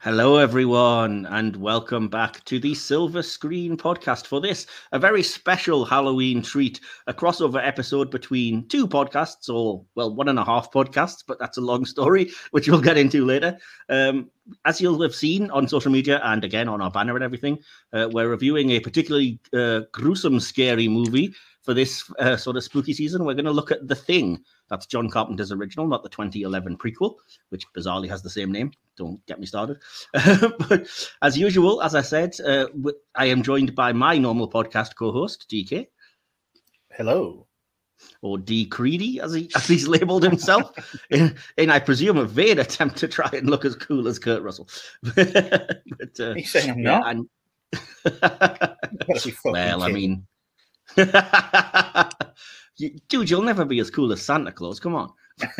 [0.00, 5.84] Hello, everyone, and welcome back to the Silver Screen podcast for this, a very special
[5.84, 6.78] Halloween treat,
[7.08, 11.58] a crossover episode between two podcasts, or, well, one and a half podcasts, but that's
[11.58, 13.58] a long story, which we'll get into later.
[13.88, 14.30] Um,
[14.64, 17.58] as you'll have seen on social media and again on our banner and everything,
[17.92, 22.92] uh, we're reviewing a particularly uh, gruesome, scary movie for this uh, sort of spooky
[22.92, 23.24] season.
[23.24, 24.44] We're going to look at The Thing.
[24.68, 27.16] That's John Carpenter's original, not the 2011 prequel,
[27.48, 28.72] which bizarrely has the same name.
[28.96, 29.78] Don't get me started.
[30.12, 30.88] but
[31.22, 32.66] as usual, as I said, uh,
[33.14, 35.86] I am joined by my normal podcast co-host, DK.
[36.92, 37.46] Hello.
[38.22, 40.72] Or D Creedy, as he as he's labelled himself,
[41.10, 44.42] in, in I presume a vain attempt to try and look as cool as Kurt
[44.42, 44.68] Russell.
[45.02, 47.04] but, uh, He's saying I'm not.
[47.04, 47.28] Yeah, and...
[49.44, 50.26] well, I mean,
[53.08, 54.80] dude, you'll never be as cool as Santa Claus.
[54.80, 55.12] Come on.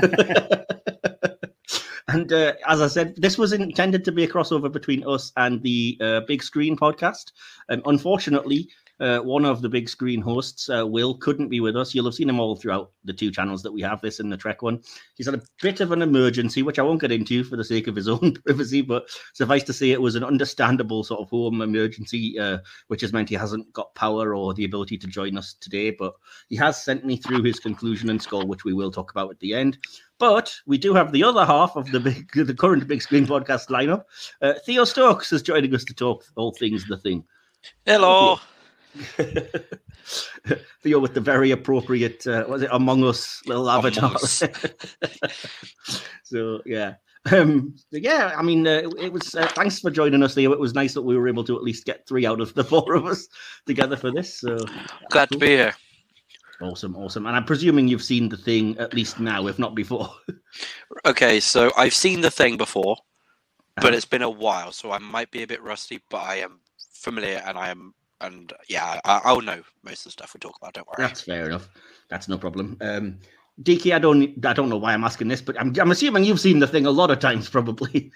[2.09, 5.63] and uh, as I said, this was intended to be a crossover between us and
[5.63, 7.33] the uh, Big Screen podcast.
[7.69, 8.69] Um, unfortunately,
[9.01, 11.95] uh, one of the big screen hosts, uh, Will, couldn't be with us.
[11.95, 14.37] You'll have seen him all throughout the two channels that we have, this and the
[14.37, 14.83] Trek one.
[15.15, 17.87] He's had a bit of an emergency, which I won't get into for the sake
[17.87, 21.63] of his own privacy, but suffice to say, it was an understandable sort of home
[21.63, 25.55] emergency, uh, which has meant he hasn't got power or the ability to join us
[25.61, 25.91] today.
[25.91, 26.15] But
[26.49, 29.41] he has sent me through his conclusion and score, which we will talk about at
[29.41, 29.79] the end.
[30.19, 33.69] But we do have the other half of the big, the current big screen podcast
[33.69, 34.05] lineup.
[34.43, 37.25] Uh, Theo Stokes is joining us to talk all things the thing.
[37.87, 38.39] Hello.
[40.83, 44.19] Theo with the very appropriate, uh, was it Among Us little avatar?
[46.23, 46.95] so yeah,
[47.33, 48.33] um, yeah.
[48.37, 49.35] I mean, uh, it was.
[49.35, 50.53] Uh, thanks for joining us, Theo.
[50.53, 52.65] It was nice that we were able to at least get three out of the
[52.65, 53.29] four of us
[53.67, 54.41] together for this.
[54.41, 54.59] So
[55.11, 55.39] glad cool.
[55.39, 55.75] to be here.
[56.61, 57.27] Awesome, awesome.
[57.27, 60.11] And I'm presuming you've seen the thing at least now, if not before.
[61.07, 62.97] okay, so I've seen the thing before,
[63.77, 63.97] but uh-huh.
[63.97, 66.59] it's been a while, so I might be a bit rusty, but I am
[66.91, 70.57] familiar and I am and yeah, I, will know most of the stuff we talk
[70.61, 70.75] about.
[70.75, 70.97] Don't worry.
[70.99, 71.69] That's fair enough.
[72.09, 72.77] That's no problem.
[72.81, 73.19] Um,
[73.63, 76.41] DK, I don't, I don't know why I'm asking this, but I'm, I'm assuming you've
[76.41, 78.13] seen the thing a lot of times, probably.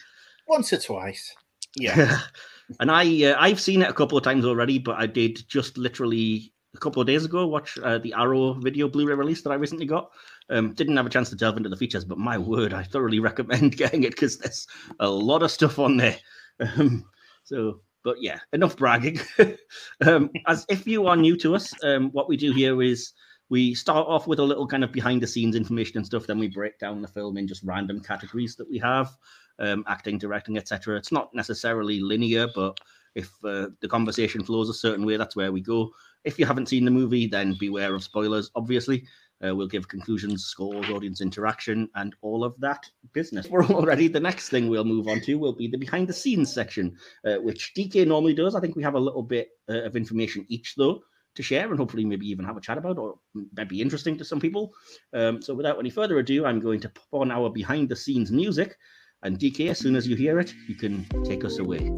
[0.46, 1.34] Once or twice.
[1.76, 2.18] Yeah.
[2.80, 5.78] and I, uh, I've seen it a couple of times already, but I did just
[5.78, 9.56] literally a couple of days ago watch uh, the Arrow video Blu-ray release that I
[9.56, 10.10] recently got.
[10.50, 13.19] Um, didn't have a chance to delve into the features, but my word, I thoroughly
[13.20, 14.66] recommend getting it because there's
[15.00, 16.19] a lot of stuff on there.
[16.60, 17.04] Um,
[17.44, 19.20] so but yeah, enough bragging.
[20.06, 23.12] um, as if you are new to us, um, what we do here is
[23.48, 26.26] we start off with a little kind of behind the scenes information and stuff.
[26.26, 29.10] Then we break down the film in just random categories that we have,
[29.58, 30.96] um, acting, directing, etc.
[30.96, 32.78] It's not necessarily linear, but
[33.14, 35.90] if uh, the conversation flows a certain way, that's where we go.
[36.24, 39.04] If you haven't seen the movie, then beware of spoilers, obviously.
[39.44, 43.48] Uh, we'll give conclusions, scores, audience interaction, and all of that business.
[43.48, 44.08] We're already.
[44.08, 47.36] The next thing we'll move on to will be the behind the scenes section, uh,
[47.36, 48.54] which DK normally does.
[48.54, 51.02] I think we have a little bit uh, of information each, though,
[51.34, 53.19] to share and hopefully maybe even have a chat about, or
[53.56, 54.72] might be interesting to some people.
[55.12, 58.31] Um, so without any further ado, I'm going to pop on our behind the scenes
[58.31, 58.76] music.
[59.25, 61.91] And DK, as soon as you hear it, you can take us away.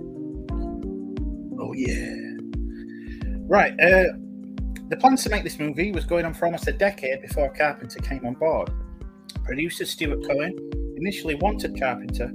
[1.59, 2.15] Oh, yeah.
[3.47, 3.73] Right.
[3.81, 4.13] Uh,
[4.89, 8.01] the plans to make this movie was going on for almost a decade before Carpenter
[8.01, 8.71] came on board.
[9.45, 10.57] Producer Stuart Cohen
[10.97, 12.31] initially wanted Carpenter,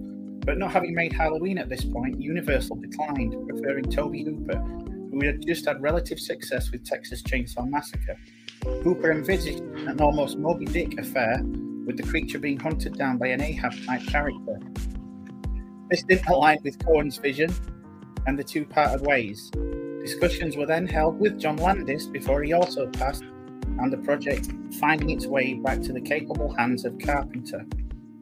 [0.46, 5.46] but not having made Halloween at this point, Universal declined, preferring Tobe Hooper, who had
[5.46, 8.18] just had relative success with Texas Chainsaw Massacre.
[8.84, 11.42] Hooper envisaged an almost Moby Dick affair,
[11.86, 14.60] with the creature being hunted down by an Ahab type character.
[15.90, 17.54] This didn't align with Cohen's vision,
[18.28, 19.52] and the two parted ways.
[20.09, 24.50] Discussions were then held with John Landis before he also passed, and the project
[24.80, 27.64] finding its way back to the capable hands of Carpenter.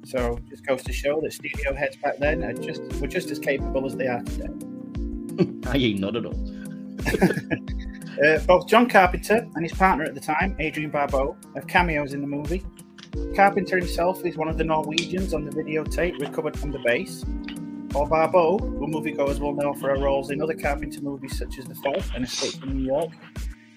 [0.03, 3.39] So just goes to show that studio heads back then are just were just as
[3.39, 4.49] capable as they are today.
[5.71, 6.35] I ain't not at all.
[8.25, 12.19] uh, both John Carpenter and his partner at the time, Adrienne Barbeau, have cameos in
[12.19, 12.65] the movie.
[13.33, 17.23] Carpenter himself is one of the Norwegians on the videotape recovered from the base,
[17.89, 21.65] Paul Barbeau, who moviegoers will know for her roles in other Carpenter movies such as
[21.65, 23.11] The Fog and Escape from New York,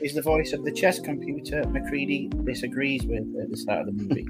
[0.00, 4.04] is the voice of the chess computer MacReady disagrees with at the start of the
[4.04, 4.26] movie.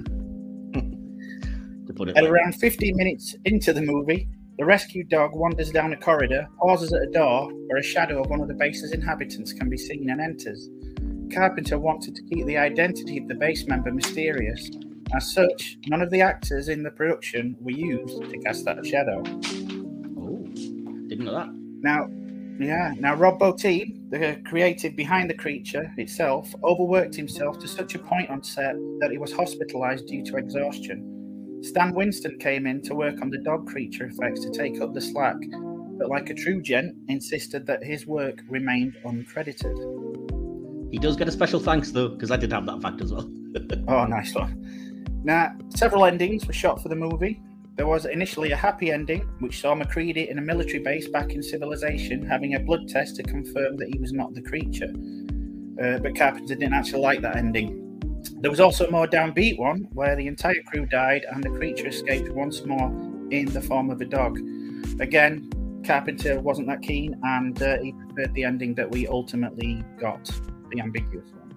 [2.17, 4.29] at around 15 minutes into the movie,
[4.59, 8.29] the rescue dog wanders down a corridor, pauses at a door where a shadow of
[8.29, 10.69] one of the base's inhabitants can be seen and enters.
[11.33, 14.71] Carpenter wanted to keep the identity of the base member mysterious.
[15.15, 19.23] As such, none of the actors in the production were used to cast that shadow.
[21.21, 21.49] Didn't know that.
[21.83, 22.09] Now,
[22.65, 22.95] yeah.
[22.99, 28.31] Now, Rob Bottin, the creative behind the creature itself, overworked himself to such a point
[28.31, 31.61] on set that he was hospitalized due to exhaustion.
[31.63, 35.01] Stan Winston came in to work on the dog creature effects to take up the
[35.01, 35.37] slack,
[35.99, 40.91] but like a true gent, insisted that his work remained uncredited.
[40.91, 43.31] He does get a special thanks though, because I did have that fact as well.
[43.89, 45.21] oh, nice one.
[45.23, 47.43] Now, several endings were shot for the movie.
[47.81, 51.43] There was initially a happy ending, which saw MacReady in a military base back in
[51.43, 54.93] civilization having a blood test to confirm that he was not the creature.
[55.83, 57.99] Uh, but Carpenter didn't actually like that ending.
[58.43, 61.87] There was also a more downbeat one where the entire crew died and the creature
[61.87, 62.89] escaped once more
[63.31, 64.39] in the form of a dog.
[65.01, 65.49] Again,
[65.83, 70.31] Carpenter wasn't that keen and uh, he preferred the ending that we ultimately got,
[70.71, 71.55] the ambiguous one.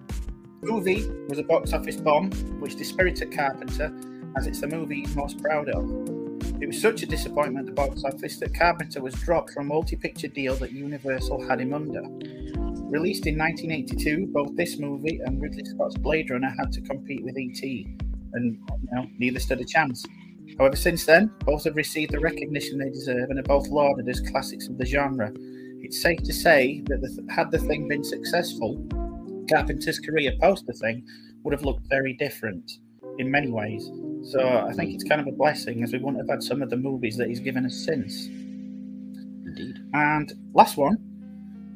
[0.62, 2.30] Movie was a box office bomb,
[2.60, 3.92] which dispirited Carpenter
[4.36, 5.84] as it's the movie he's most proud of.
[6.64, 9.68] It was such a disappointment at the box office that Carpenter was dropped from a
[9.68, 12.00] multi picture deal that Universal had him under.
[12.88, 17.36] Released in 1982, both this movie and Ridley Scott's Blade Runner had to compete with
[17.36, 17.98] E.T.,
[18.32, 20.06] and you know, neither stood a chance.
[20.58, 24.22] However, since then, both have received the recognition they deserve and are both lauded as
[24.22, 25.30] classics of the genre.
[25.82, 28.82] It's safe to say that the, had the thing been successful,
[29.50, 31.04] Carpenter's career post the thing
[31.42, 32.70] would have looked very different
[33.18, 33.90] in many ways.
[34.30, 36.70] So I think it's kind of a blessing as we wouldn't have had some of
[36.70, 38.26] the movies that he's given us since.
[38.26, 39.76] Indeed.
[39.92, 40.96] And last one.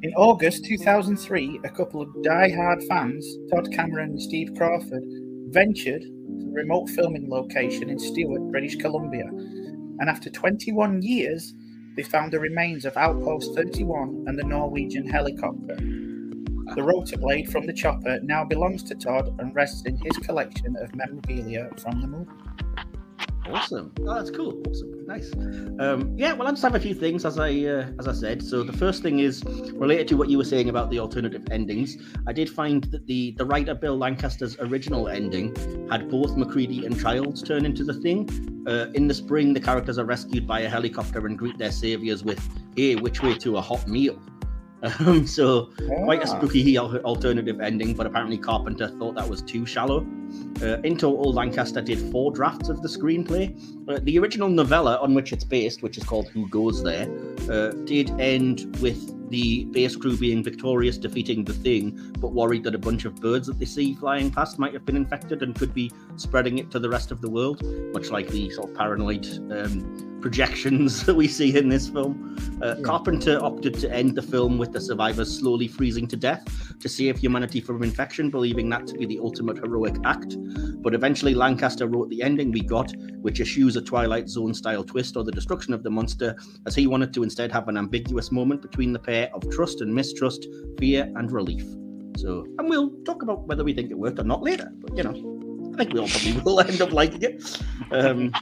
[0.03, 5.03] In August 2003, a couple of die-hard fans, Todd Cameron and Steve Crawford,
[5.49, 9.27] ventured to a remote filming location in Stewart, British Columbia.
[9.27, 11.53] And after 21 years,
[11.97, 15.77] they found the remains of Outpost 31 and the Norwegian helicopter.
[16.75, 20.77] The rotor blade from the chopper now belongs to Todd and rests in his collection
[20.77, 22.31] of memorabilia from the movie.
[23.51, 23.93] Awesome.
[24.01, 24.63] Oh, that's cool.
[24.69, 25.07] Awesome.
[25.07, 25.33] Nice.
[25.81, 26.35] Um, yeah.
[26.35, 28.43] Well, I just have a few things, as I uh, as I said.
[28.43, 29.43] So the first thing is
[29.73, 31.97] related to what you were saying about the alternative endings.
[32.27, 35.57] I did find that the the writer Bill Lancaster's original ending
[35.91, 38.29] had both MacReady and Childs turn into the thing.
[38.67, 42.23] Uh, in the spring, the characters are rescued by a helicopter and greet their saviors
[42.23, 44.21] with, "Hey, which way to a hot meal?"
[45.01, 45.71] Um, so
[46.05, 46.39] quite a Ah.
[46.39, 50.07] spooky alternative ending, but apparently Carpenter thought that was too shallow.
[50.63, 53.59] Uh, in total, Lancaster did four drafts of the screenplay.
[53.89, 57.09] Uh, the original novella on which it's based, which is called Who Goes There,
[57.51, 62.75] uh, did end with the base crew being victorious, defeating the thing, but worried that
[62.75, 65.75] a bunch of birds that they see flying past might have been infected and could
[65.75, 69.27] be spreading it to the rest of the world, much like the sort of paranoid
[69.53, 72.37] um, projections that we see in this film.
[72.63, 72.83] Uh, Yeah.
[72.83, 76.45] Carpenter opted to end the film with the survivors slowly freezing to death
[76.81, 80.37] to save humanity from infection, believing that to be the ultimate heroic act.
[80.83, 85.17] But eventually, Lancaster wrote the ending we got, which eschews a Twilight Zone style twist
[85.17, 86.37] or the destruction of the monster,
[86.67, 89.95] as he wanted to instead have an ambiguous moment between the pair of trust and
[89.95, 90.47] mistrust,
[90.79, 91.65] fear and relief.
[92.17, 95.05] So, and we'll talk about whether we think it worked or not later, but you
[95.05, 97.63] know, I think we all probably will end up liking it.
[97.93, 98.33] Um,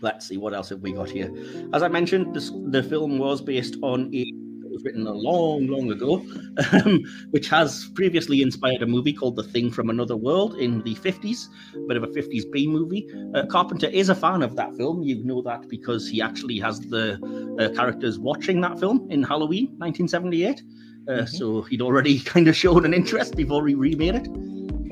[0.00, 1.32] let's see, what else have we got here?
[1.72, 4.20] As I mentioned, this, the film was based on a
[4.68, 6.22] it was written a long, long ago,
[6.72, 10.94] um, which has previously inspired a movie called The Thing from Another World in the
[10.94, 13.08] 50s, a bit of a 50s B movie.
[13.34, 15.02] Uh, Carpenter is a fan of that film.
[15.02, 17.14] You know that because he actually has the
[17.58, 20.62] uh, characters watching that film in Halloween 1978.
[21.08, 21.28] Uh, Mhm.
[21.28, 24.28] So he'd already kind of shown an interest before he remade it.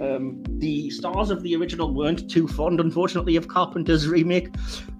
[0.00, 4.48] Um, the stars of the original weren't too fond, unfortunately, of Carpenter's remake,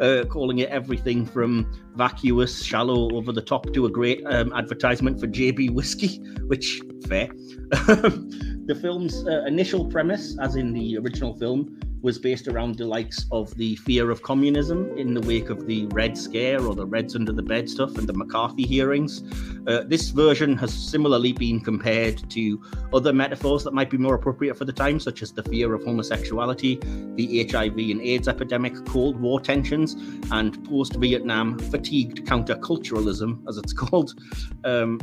[0.00, 5.20] uh, calling it everything from vacuous, shallow, over the top to a great um, advertisement
[5.20, 7.28] for JB whiskey, which fair.
[7.70, 13.26] the film's uh, initial premise, as in the original film, was based around the likes
[13.32, 17.16] of the fear of communism in the wake of the Red Scare or the Reds
[17.16, 19.24] under the bed stuff and the McCarthy hearings.
[19.66, 24.56] Uh, this version has similarly been compared to other metaphors that might be more appropriate
[24.56, 26.78] for the time, such as the fear of homosexuality,
[27.16, 29.94] the HIV and AIDS epidemic, Cold War tensions,
[30.30, 34.14] and post Vietnam fatigued counterculturalism, as it's called.
[34.62, 35.00] Um,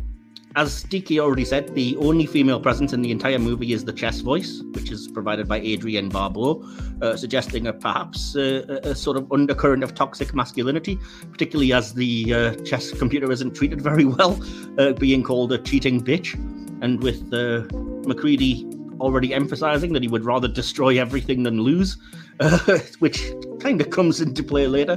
[0.55, 4.19] as DK already said, the only female presence in the entire movie is the chess
[4.19, 6.63] voice, which is provided by Adrienne Barbeau,
[7.01, 10.99] uh, suggesting a perhaps uh, a, sort of undercurrent of toxic masculinity,
[11.31, 14.39] particularly as the uh, chess computer isn't treated very well,
[14.77, 16.33] uh, being called a cheating bitch.
[16.81, 17.65] And with uh,
[18.07, 18.67] MacReady
[18.99, 21.97] already emphasizing that he would rather destroy everything than lose,
[22.39, 22.59] uh,
[22.99, 24.93] which kind of comes into play later.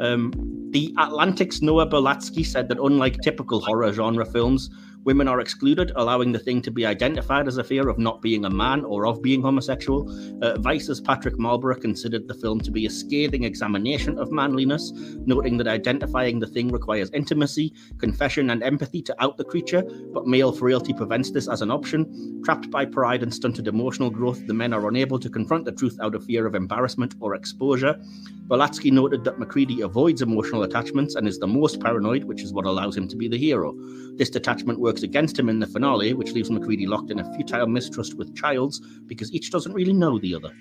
[0.00, 0.32] Um,
[0.70, 4.70] the Atlantic's Noah Berlatsky said that unlike typical horror genre films,
[5.08, 8.44] Women are excluded, allowing the thing to be identified as a fear of not being
[8.44, 10.06] a man or of being homosexual.
[10.44, 14.92] Uh, Vice's Patrick Marlborough considered the film to be a scathing examination of manliness,
[15.24, 20.26] noting that identifying the thing requires intimacy, confession, and empathy to out the creature, but
[20.26, 22.42] male frailty prevents this as an option.
[22.44, 25.98] Trapped by pride and stunted emotional growth, the men are unable to confront the truth
[26.02, 27.98] out of fear of embarrassment or exposure.
[28.46, 32.66] Berlatsky noted that MacReady avoids emotional attachments and is the most paranoid, which is what
[32.66, 33.74] allows him to be the hero.
[34.16, 37.66] This detachment works against him in the finale, which leaves MacReady locked in a futile
[37.66, 40.52] mistrust with Childs because each doesn't really know the other.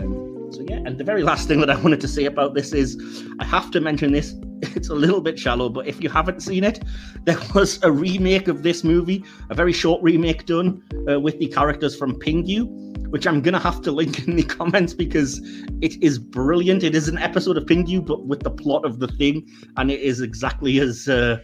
[0.00, 2.72] Um, so yeah, and the very last thing that I wanted to say about this
[2.72, 2.96] is
[3.38, 4.34] I have to mention this.
[4.76, 6.82] It's a little bit shallow, but if you haven't seen it,
[7.24, 11.48] there was a remake of this movie, a very short remake done uh, with the
[11.48, 12.66] characters from Pingu,
[13.10, 15.38] which I'm gonna have to link in the comments because
[15.82, 16.82] it is brilliant.
[16.82, 20.00] It is an episode of Pingu, but with the plot of the thing, and it
[20.00, 21.38] is exactly as uh,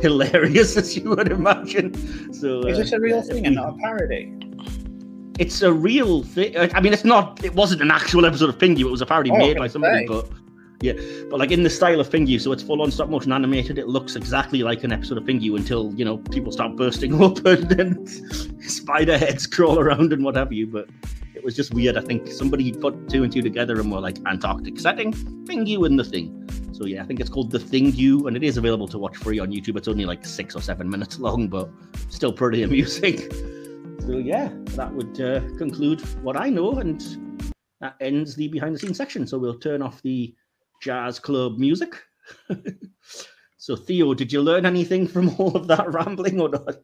[0.00, 1.92] hilarious as you would imagine.
[2.32, 4.32] So, Is uh, this a real thing and not a parody?
[5.38, 6.56] it's a real thing.
[6.56, 7.42] I mean, it's not.
[7.44, 8.80] It wasn't an actual episode of Pingu.
[8.80, 10.06] It was a parody Oh, made by somebody, say.
[10.06, 10.28] but
[10.82, 10.94] yeah,
[11.30, 13.78] but like in the style of Pingu, so it's full on stop motion animated.
[13.78, 17.80] It looks exactly like an episode of Pingu until you know people start bursting open
[17.80, 18.08] and
[18.62, 20.66] spider heads crawl around and what have you.
[20.66, 20.88] But
[21.34, 21.96] it was just weird.
[21.96, 25.12] I think somebody put two and two together and were like Antarctic setting,
[25.44, 26.48] Pingu and the thing.
[26.72, 29.38] So yeah, I think it's called the Thingu, and it is available to watch free
[29.38, 29.76] on YouTube.
[29.76, 31.70] It's only like six or seven minutes long, but
[32.08, 33.18] still pretty amusing.
[34.00, 37.00] So yeah, that would uh, conclude what I know, and
[37.80, 39.28] that ends the behind the scenes section.
[39.28, 40.34] So we'll turn off the
[40.82, 42.02] jazz club music.
[43.56, 46.76] so Theo, did you learn anything from all of that rambling or not?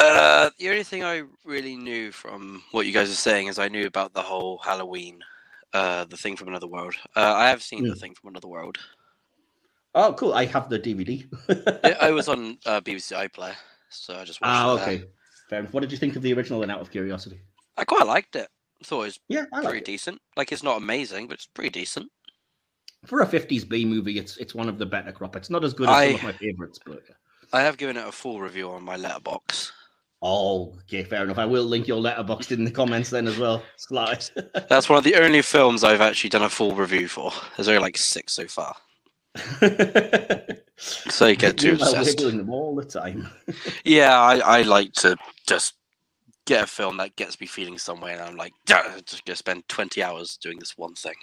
[0.00, 3.68] Uh, the only thing I really knew from what you guys are saying is I
[3.68, 5.20] knew about the whole Halloween,
[5.72, 6.94] uh, the thing from another world.
[7.14, 7.98] Uh, I have seen the Hmm.
[8.00, 8.78] thing from another world.
[9.94, 10.32] Oh, cool!
[10.32, 11.28] I have the DVD.
[11.50, 13.54] It, I was on uh, BBC iPlayer,
[13.90, 14.84] so I just watched ah, there.
[14.84, 15.04] okay.
[15.50, 15.74] Fair enough.
[15.74, 16.60] What did you think of the original?
[16.60, 17.40] Then, out of curiosity.
[17.76, 18.48] I quite liked it.
[18.84, 19.84] Thought it was Yeah, I pretty it.
[19.84, 20.18] decent.
[20.34, 22.10] Like it's not amazing, but it's pretty decent.
[23.04, 25.34] For a '50s B movie, it's it's one of the better crop.
[25.36, 27.02] It's not as good as some of my favorites, but
[27.52, 29.72] I have given it a full review on my Letterboxd.
[30.22, 31.38] oh, okay, fair enough.
[31.38, 33.62] I will link your Letterboxd in the comments then as well.
[33.76, 34.24] Slide.
[34.68, 37.32] That's one of the only films I've actually done a full review for.
[37.56, 38.76] There's only like six so far.
[40.76, 42.18] So you get too obsessed.
[42.18, 43.28] doing them all the time.
[43.84, 45.16] Yeah, I, I like to
[45.46, 45.74] just
[46.44, 49.36] get a film that gets me feeling some way, and I'm like, "Yeah, just gonna
[49.36, 51.14] spend 20 hours doing this one thing.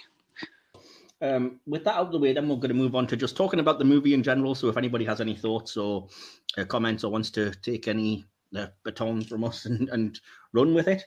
[1.22, 3.36] Um, with that out of the way, then we're going to move on to just
[3.36, 4.54] talking about the movie in general.
[4.54, 6.08] So, if anybody has any thoughts or
[6.56, 8.24] uh, comments or wants to take any
[8.56, 10.18] uh, baton from us and, and
[10.52, 11.04] run with it,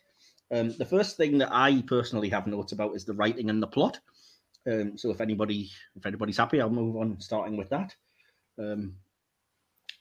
[0.51, 3.67] um, the first thing that I personally have notes about is the writing and the
[3.67, 3.99] plot.
[4.71, 7.95] Um, so, if anybody if anybody's happy, I'll move on, starting with that.
[8.59, 8.93] Um,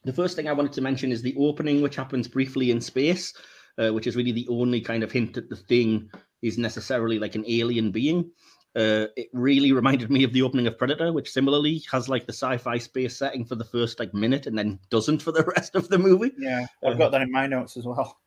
[0.04, 3.32] the first thing I wanted to mention is the opening, which happens briefly in space,
[3.78, 6.10] uh, which is really the only kind of hint that the thing
[6.42, 8.30] is necessarily like an alien being.
[8.74, 12.32] Uh, it really reminded me of the opening of Predator, which similarly has like the
[12.32, 15.88] sci-fi space setting for the first like minute and then doesn't for the rest of
[15.88, 16.32] the movie.
[16.38, 18.18] Yeah, I've Um, got that in my notes as well.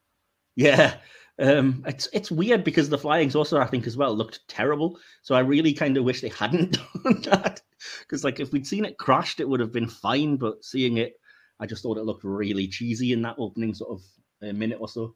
[0.55, 0.97] Yeah,
[1.39, 4.99] um, it's it's weird because the flying saucer, I think, as well looked terrible.
[5.23, 7.61] So I really kind of wish they hadn't done that
[8.01, 10.37] because, like, if we'd seen it crashed, it would have been fine.
[10.37, 11.13] But seeing it,
[11.59, 14.87] I just thought it looked really cheesy in that opening sort of uh, minute or
[14.87, 15.15] so.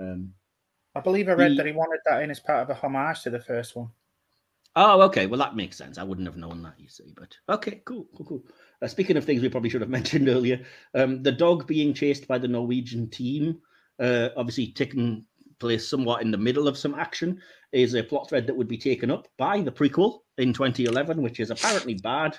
[0.00, 0.34] Um,
[0.96, 3.22] I believe I read the- that he wanted that in as part of a homage
[3.22, 3.88] to the first one.
[4.76, 5.26] Oh, okay.
[5.26, 5.98] Well, that makes sense.
[5.98, 7.12] I wouldn't have known that, you see.
[7.16, 8.44] But okay, cool, cool, cool.
[8.82, 10.64] Uh, speaking of things we probably should have mentioned earlier,
[10.94, 13.58] um, the dog being chased by the Norwegian team,
[14.00, 15.24] uh, obviously taking
[15.60, 17.40] place somewhat in the middle of some action,
[17.72, 21.38] is a plot thread that would be taken up by the prequel in 2011, which
[21.38, 22.36] is apparently bad.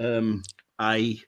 [0.00, 0.42] Um,
[0.78, 1.20] I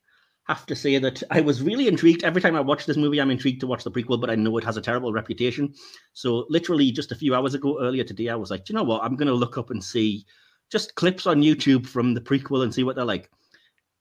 [0.48, 2.24] have to say that I was really intrigued.
[2.24, 4.56] Every time I watch this movie, I'm intrigued to watch the prequel, but I know
[4.58, 5.72] it has a terrible reputation.
[6.14, 9.02] So, literally, just a few hours ago, earlier today, I was like, you know what?
[9.04, 10.26] I'm going to look up and see
[10.70, 13.30] just clips on YouTube from the prequel and see what they're like.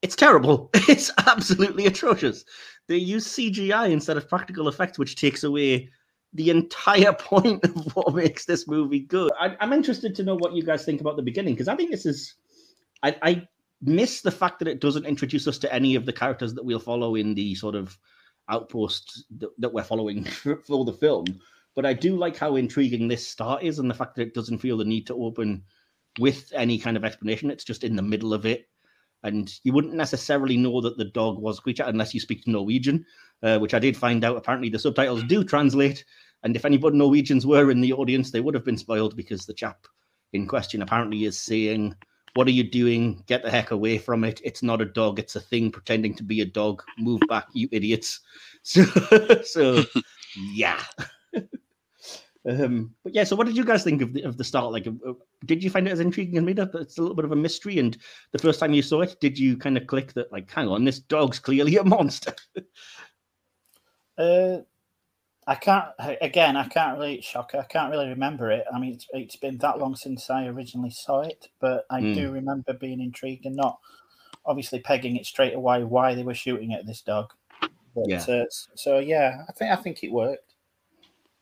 [0.01, 0.69] It's terrible.
[0.87, 2.43] It's absolutely atrocious.
[2.87, 5.89] They use CGI instead of practical effects, which takes away
[6.33, 9.31] the entire point of what makes this movie good.
[9.39, 11.91] I, I'm interested to know what you guys think about the beginning because I think
[11.91, 12.35] this is.
[13.03, 13.47] I, I
[13.81, 16.79] miss the fact that it doesn't introduce us to any of the characters that we'll
[16.79, 17.97] follow in the sort of
[18.49, 20.23] outpost that, that we're following
[20.65, 21.25] for the film.
[21.75, 24.59] But I do like how intriguing this start is and the fact that it doesn't
[24.59, 25.63] feel the need to open
[26.19, 27.49] with any kind of explanation.
[27.49, 28.67] It's just in the middle of it.
[29.23, 33.05] And you wouldn't necessarily know that the dog was a creature unless you speak Norwegian,
[33.43, 34.35] uh, which I did find out.
[34.35, 36.03] Apparently, the subtitles do translate.
[36.43, 39.53] And if anybody Norwegians were in the audience, they would have been spoiled because the
[39.53, 39.85] chap
[40.33, 41.95] in question apparently is saying
[42.33, 43.23] What are you doing?
[43.27, 44.41] Get the heck away from it.
[44.43, 45.19] It's not a dog.
[45.19, 46.83] It's a thing pretending to be a dog.
[46.97, 48.19] Move back, you idiots.
[48.63, 48.83] So,
[49.43, 49.83] so
[50.53, 50.79] yeah.
[52.47, 54.71] um, but yeah, so what did you guys think of the, of the start?
[54.71, 55.13] Like, uh,
[55.45, 56.53] did you find it as intriguing as me?
[56.53, 57.79] That it's a little bit of a mystery.
[57.79, 57.97] And
[58.33, 60.85] the first time you saw it, did you kind of click that, like, hang on,
[60.85, 62.35] this dog's clearly a monster?
[64.19, 64.59] uh,
[65.47, 65.85] I can't.
[66.21, 67.51] Again, I can't really shock.
[67.57, 68.65] I can't really remember it.
[68.73, 72.13] I mean, it's, it's been that long since I originally saw it, but I mm.
[72.13, 73.79] do remember being intrigued and not
[74.45, 77.31] obviously pegging it straight away why they were shooting at this dog.
[77.95, 78.23] But, yeah.
[78.23, 78.45] Uh,
[78.75, 80.53] so yeah, I think I think it worked.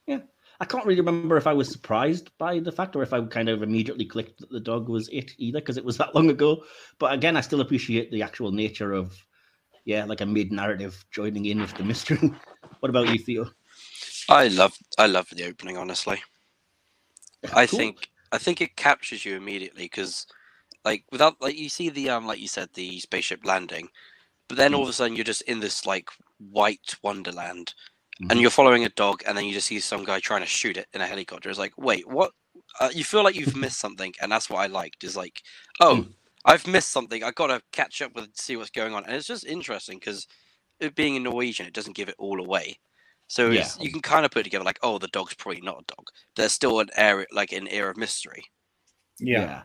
[0.08, 0.20] Yeah,
[0.60, 3.50] I can't really remember if I was surprised by the fact or if I kind
[3.50, 6.63] of immediately clicked that the dog was it either because it was that long ago.
[7.00, 9.13] But again, I still appreciate the actual nature of
[9.86, 12.32] yeah, like a mid narrative joining in with the mystery.
[12.79, 13.50] what about you, Theo?
[14.29, 15.77] I love I love the opening.
[15.77, 16.21] Honestly,
[17.53, 17.79] I cool.
[17.79, 20.27] think I think it captures you immediately because
[20.86, 23.89] like without like you see the um like you said the spaceship landing,
[24.48, 24.77] but then mm.
[24.77, 26.09] all of a sudden you're just in this like
[26.51, 27.74] white wonderland
[28.21, 28.31] mm-hmm.
[28.31, 30.77] and you're following a dog and then you just see some guy trying to shoot
[30.77, 32.31] it in a helicopter it's like wait what
[32.79, 35.41] uh, you feel like you've missed something and that's what i liked is like
[35.79, 36.13] oh mm.
[36.45, 39.45] i've missed something i gotta catch up with see what's going on and it's just
[39.45, 40.27] interesting because
[40.79, 42.77] it being in norwegian it doesn't give it all away
[43.29, 43.67] so yeah.
[43.79, 46.05] you can kind of put together like oh the dog's probably not a dog
[46.36, 48.43] there's still an area like an air of mystery
[49.19, 49.41] yeah.
[49.41, 49.62] yeah.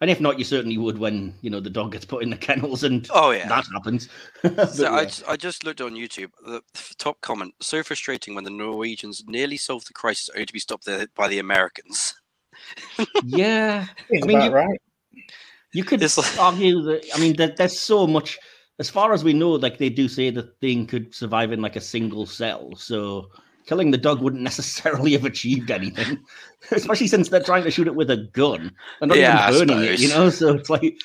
[0.00, 2.36] And if not, you certainly would when you know the dog gets put in the
[2.48, 4.08] kennels and oh yeah, that happens.
[4.42, 4.90] so yeah.
[4.90, 6.30] I, I just looked on YouTube.
[6.44, 6.62] The
[6.98, 10.88] top comment: so frustrating when the Norwegians nearly solved the crisis only to be stopped
[11.14, 12.14] by the Americans.
[13.24, 13.86] yeah,
[14.22, 14.82] I mean, you, right.
[15.72, 16.38] You could like...
[16.38, 17.06] argue that.
[17.14, 18.38] I mean, that there's so much.
[18.78, 21.76] As far as we know, like they do say the thing could survive in like
[21.76, 22.74] a single cell.
[22.76, 23.30] So
[23.66, 26.18] killing the dog wouldn't necessarily have achieved anything,
[26.70, 29.84] especially since they're trying to shoot it with a gun and not yeah, even burning
[29.84, 30.30] it, you know?
[30.30, 30.96] So it's like,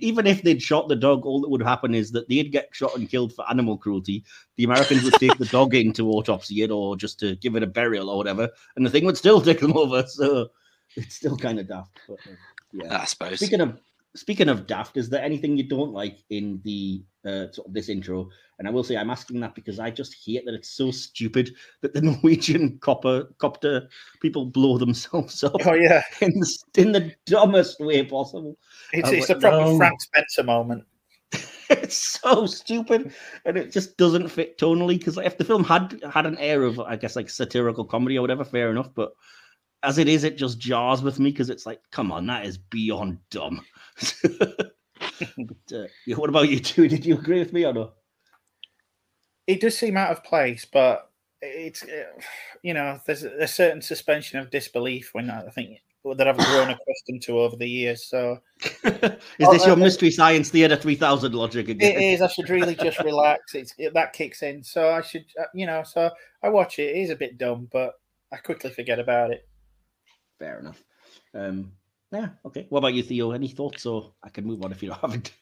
[0.00, 2.96] even if they'd shot the dog, all that would happen is that they'd get shot
[2.96, 4.24] and killed for animal cruelty.
[4.56, 7.62] The Americans would take the dog in to autopsy it or just to give it
[7.62, 10.04] a burial or whatever, and the thing would still take them over.
[10.06, 10.48] So
[10.96, 11.98] it's still kind of daft.
[12.08, 12.36] But, uh,
[12.72, 13.00] yeah.
[13.00, 13.38] I suppose.
[13.38, 13.78] Speaking of
[14.16, 17.88] speaking of daft, is there anything you don't like in the uh, sort of this
[17.88, 18.28] intro?
[18.58, 21.54] And I will say I'm asking that because I just hate that it's so stupid
[21.80, 23.88] that the Norwegian copper copter
[24.20, 25.66] people blow themselves up.
[25.66, 28.56] Oh yeah, in the, in the dumbest way possible.
[28.92, 29.76] It's, it's like, a proper no.
[29.76, 30.84] Frank Spencer moment.
[31.70, 33.12] it's so stupid,
[33.44, 34.98] and it just doesn't fit tonally.
[34.98, 38.20] Because if the film had had an air of, I guess, like satirical comedy or
[38.20, 38.90] whatever, fair enough.
[38.94, 39.12] But
[39.84, 42.58] as it is, it just jars with me because it's like, come on, that is
[42.58, 43.64] beyond dumb.
[44.22, 45.84] but, uh,
[46.16, 46.88] what about you two?
[46.88, 47.92] Did you agree with me or no?
[49.46, 51.10] It does seem out of place, but
[51.42, 51.84] it's
[52.62, 55.80] you know there's a certain suspension of disbelief when I think
[56.16, 58.04] that I've grown accustomed to over the years.
[58.04, 58.38] So,
[58.84, 61.96] is this your mystery science theater three thousand logic again?
[61.96, 62.22] It is.
[62.22, 63.54] I should really just relax.
[63.54, 64.62] It's it, that kicks in.
[64.62, 65.82] So I should, uh, you know.
[65.82, 66.10] So
[66.42, 66.96] I watch it.
[66.96, 67.94] It is a bit dumb, but
[68.32, 69.46] I quickly forget about it.
[70.38, 70.82] Fair enough.
[71.34, 71.72] Um,
[72.12, 72.28] yeah.
[72.44, 72.66] Okay.
[72.68, 73.32] What about you, Theo?
[73.32, 75.32] Any thoughts, or I can move on if you haven't?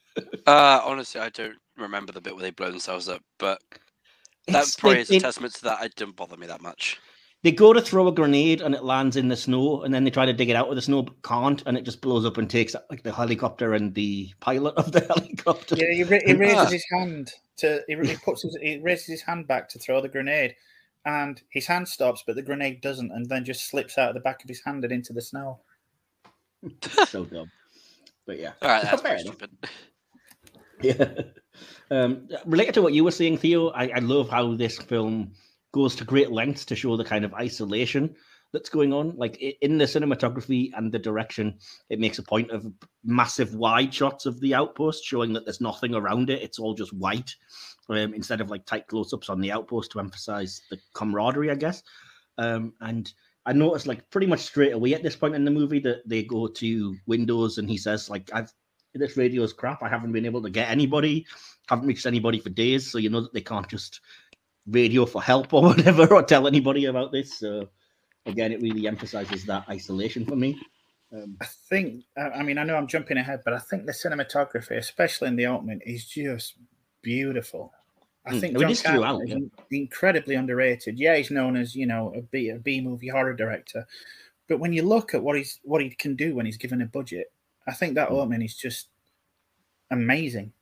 [0.47, 3.61] uh, honestly, I don't remember the bit where they blow themselves up, but
[4.49, 5.85] that it's, probably they, is a they, testament to that.
[5.85, 6.99] It didn't bother me that much.
[7.43, 10.11] They go to throw a grenade and it lands in the snow, and then they
[10.11, 12.39] try to dig it out with the snow, but can't, and it just blows up
[12.39, 15.75] and takes like the helicopter and the pilot of the helicopter.
[15.77, 19.49] Yeah, he, he raises his hand to he, he puts his, he raises his hand
[19.49, 20.55] back to throw the grenade,
[21.05, 24.21] and his hand stops, but the grenade doesn't, and then just slips out of the
[24.21, 25.61] back of his hand and into the snow.
[27.09, 27.51] so dumb.
[28.27, 28.53] But yeah.
[28.63, 29.51] All right, that's pretty stupid.
[30.83, 31.13] Yeah.
[31.93, 35.31] Um, related to what you were saying, Theo, I, I love how this film
[35.73, 38.17] goes to great lengths to show the kind of isolation
[38.53, 39.17] that's going on.
[39.17, 42.67] Like in the cinematography and the direction, it makes a point of
[43.05, 46.43] massive wide shots of the outpost, showing that there's nothing around it.
[46.43, 47.35] It's all just white,
[47.89, 51.83] um, instead of like tight close-ups on the outpost to emphasize the camaraderie, I guess.
[52.39, 53.13] Um, and
[53.45, 56.23] I noticed like pretty much straight away at this point in the movie that they
[56.23, 58.53] go to Windows and he says like I've
[58.95, 59.83] this radio is crap.
[59.83, 61.27] I haven't been able to get anybody,
[61.69, 62.91] haven't reached anybody for days.
[62.91, 64.01] So you know that they can't just
[64.67, 67.39] radio for help or whatever or tell anybody about this.
[67.39, 67.69] So
[68.27, 70.61] again, it really emphasizes that isolation for me.
[71.13, 74.79] Um, I think, I mean, I know I'm jumping ahead, but I think the cinematography,
[74.79, 76.55] especially in the opening, is just
[77.03, 77.73] beautiful.
[78.25, 78.39] I hmm.
[78.41, 79.79] think John Carpenter is yeah.
[79.79, 80.99] incredibly underrated.
[80.99, 83.87] Yeah, he's known as you know a B a B movie horror director,
[84.49, 86.87] but when you look at what he's what he can do when he's given a
[86.87, 87.33] budget,
[87.67, 88.13] I think that mm.
[88.13, 88.89] opening is just
[89.91, 90.53] amazing.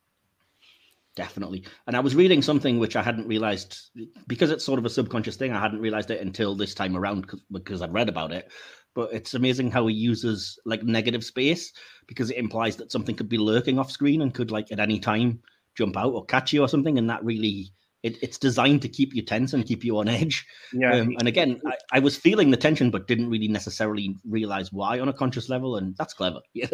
[1.16, 1.64] Definitely.
[1.86, 3.90] And I was reading something which I hadn't realized
[4.26, 5.52] because it's sort of a subconscious thing.
[5.52, 8.50] I hadn't realized it until this time around because I'd read about it.
[8.94, 11.72] but it's amazing how he uses like negative space
[12.06, 14.98] because it implies that something could be lurking off screen and could like at any
[14.98, 15.40] time
[15.76, 19.14] jump out or catch you or something, and that really it, it's designed to keep
[19.14, 20.46] you tense and keep you on edge.
[20.72, 20.94] Yeah.
[20.94, 25.00] Um, and again, I, I, was feeling the tension, but didn't really necessarily realize why
[25.00, 26.40] on a conscious level, and that's clever.
[26.54, 26.68] Yeah.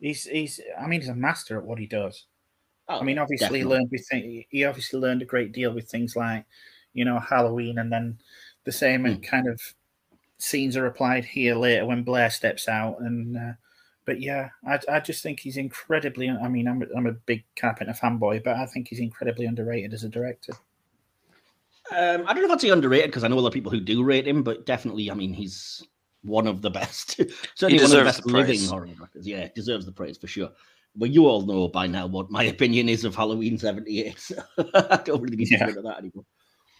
[0.00, 0.60] He's he's.
[0.80, 2.26] I mean, he's a master at what he does.
[2.88, 5.90] Oh, I mean, obviously, he learned with th- he obviously learned a great deal with
[5.90, 6.46] things like,
[6.94, 8.18] you know, Halloween, and then
[8.62, 9.22] the same mm.
[9.24, 9.60] kind of
[10.38, 13.52] scenes are applied here later when Blair steps out, and uh,
[14.08, 16.30] but yeah, I, I just think he's incredibly.
[16.30, 20.02] I mean, I'm I'm a big Carpenter fanboy, but I think he's incredibly underrated as
[20.02, 20.54] a director.
[21.94, 23.70] Um, I don't know if I'd say underrated because I know a lot of people
[23.70, 25.82] who do rate him, but definitely, I mean, he's
[26.22, 27.20] one of the best.
[27.54, 29.28] Certainly one of the best the living horror directors.
[29.28, 30.48] Yeah, deserves the praise for sure.
[30.96, 34.18] Well, you all know by now what my opinion is of Halloween '78.
[34.18, 34.42] So
[34.74, 35.70] I don't really need to yeah.
[35.70, 36.24] go that anymore.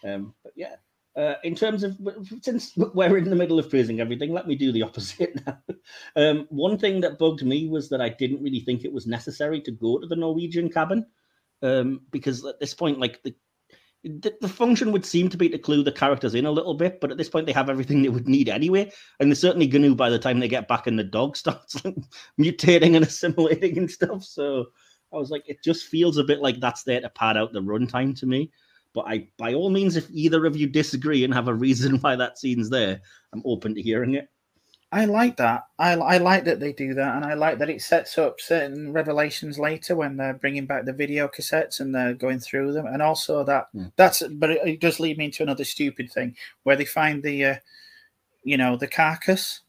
[0.03, 0.77] Um, but yeah,
[1.19, 1.99] uh, in terms of
[2.43, 5.59] since we're in the middle of praising everything, let me do the opposite now.
[6.17, 9.61] Um, one thing that bugged me was that I didn't really think it was necessary
[9.63, 11.07] to go to the Norwegian cabin
[11.63, 13.35] um, because at this point, like the,
[14.05, 17.01] the, the function would seem to be to clue the characters in a little bit,
[17.01, 19.95] but at this point they have everything they would need anyway, and they're certainly to
[19.95, 21.97] by the time they get back and the dog starts like,
[22.39, 24.25] mutating and assimilating and stuff.
[24.25, 24.67] So
[25.13, 27.63] I was like, it just feels a bit like that's there to pad out the
[27.63, 28.51] runtime to me.
[28.95, 32.17] But I, by all means, if either of you disagree and have a reason why
[32.17, 33.01] that scene's there,
[33.33, 34.29] I'm open to hearing it.
[34.91, 35.65] I like that.
[35.79, 38.91] I, I like that they do that, and I like that it sets up certain
[38.93, 43.03] revelations later when they're bringing back the video cassettes and they're going through them, and
[43.03, 43.93] also that mm.
[43.97, 44.23] that's.
[44.23, 47.57] But it, it, does lead me into another stupid thing where they find the, uh,
[48.45, 49.61] you know, the carcass,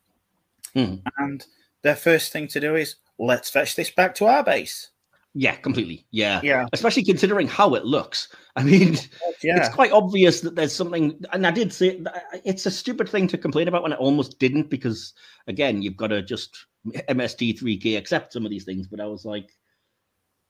[0.73, 1.01] mm.
[1.17, 1.45] and
[1.81, 4.89] their first thing to do is let's fetch this back to our base.
[5.35, 6.05] Yeah, completely.
[6.11, 6.41] Yeah.
[6.43, 6.65] Yeah.
[6.73, 8.29] Especially considering how it looks.
[8.55, 8.93] I mean,
[9.43, 9.57] yeah.
[9.57, 12.01] it's quite obvious that there's something, and I did say
[12.43, 15.13] it's a stupid thing to complain about when I almost didn't, because
[15.47, 18.87] again, you've got to just MST3K accept some of these things.
[18.87, 19.51] But I was like,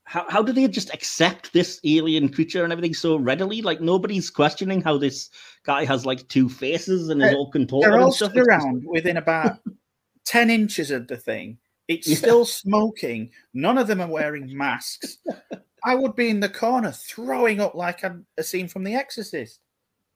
[0.10, 3.62] how, how do they just accept this alien creature and everything so readily?
[3.62, 5.30] Like nobody's questioning how this
[5.66, 7.92] guy has like two faces and is uh, all contorted.
[7.92, 9.60] They're all around within about
[10.26, 12.16] ten inches of the thing, it's yeah.
[12.16, 13.32] still smoking.
[13.54, 15.18] None of them are wearing masks.
[15.84, 19.60] I would be in the corner throwing up like a, a scene from The Exorcist.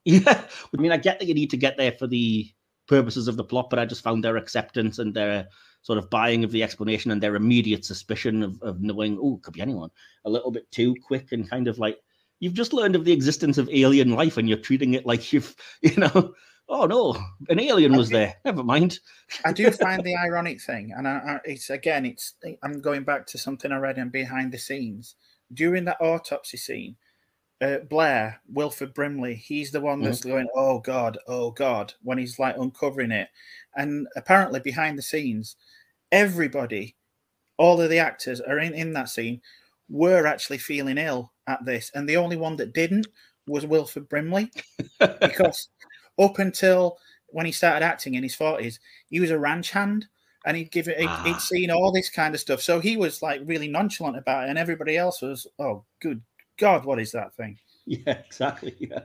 [0.04, 0.44] Yeah,
[0.78, 2.48] I mean, I get that you need to get there for the
[2.86, 5.48] purposes of the plot, but I just found their acceptance and their
[5.82, 9.54] sort of buying of the explanation and their immediate suspicion of, of knowing, oh, could
[9.54, 9.90] be anyone,
[10.24, 11.98] a little bit too quick and kind of like
[12.40, 15.56] you've just learned of the existence of alien life and you're treating it like you've,
[15.82, 16.34] you know,
[16.68, 17.16] oh no,
[17.48, 18.34] an alien was there.
[18.44, 18.98] Never mind.
[19.44, 23.26] I do find the ironic thing, and I, I, it's again, it's I'm going back
[23.28, 25.16] to something I read in behind the scenes
[25.52, 26.96] during that autopsy scene.
[27.60, 30.30] Uh, Blair, Wilford Brimley, he's the one that's mm-hmm.
[30.30, 33.28] going, "Oh God, oh God," when he's like uncovering it,
[33.76, 35.56] and apparently behind the scenes,
[36.12, 36.96] everybody,
[37.56, 39.40] all of the actors are in in that scene,
[39.88, 43.06] were actually feeling ill at this, and the only one that didn't
[43.46, 44.50] was Wilford Brimley
[45.20, 45.68] because
[46.18, 46.98] up until
[47.28, 50.06] when he started acting in his 40s, he was a ranch hand
[50.44, 51.22] and he'd give it, he'd, ah.
[51.24, 52.60] he'd, seen all this kind of stuff.
[52.60, 56.22] So he was like really nonchalant about it, and everybody else was, oh, good
[56.58, 57.58] God, what is that thing?
[57.86, 58.74] Yeah, exactly.
[58.78, 59.00] Yeah,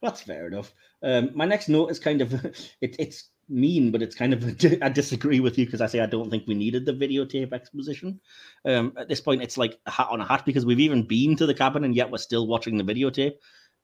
[0.00, 0.72] that's fair enough.
[1.02, 4.42] Um, my next note is kind of it, it's mean, but it's kind of
[4.82, 8.20] I disagree with you because I say I don't think we needed the videotape exposition.
[8.64, 11.36] Um, at this point, it's like a hat on a hat because we've even been
[11.36, 13.34] to the cabin and yet we're still watching the videotape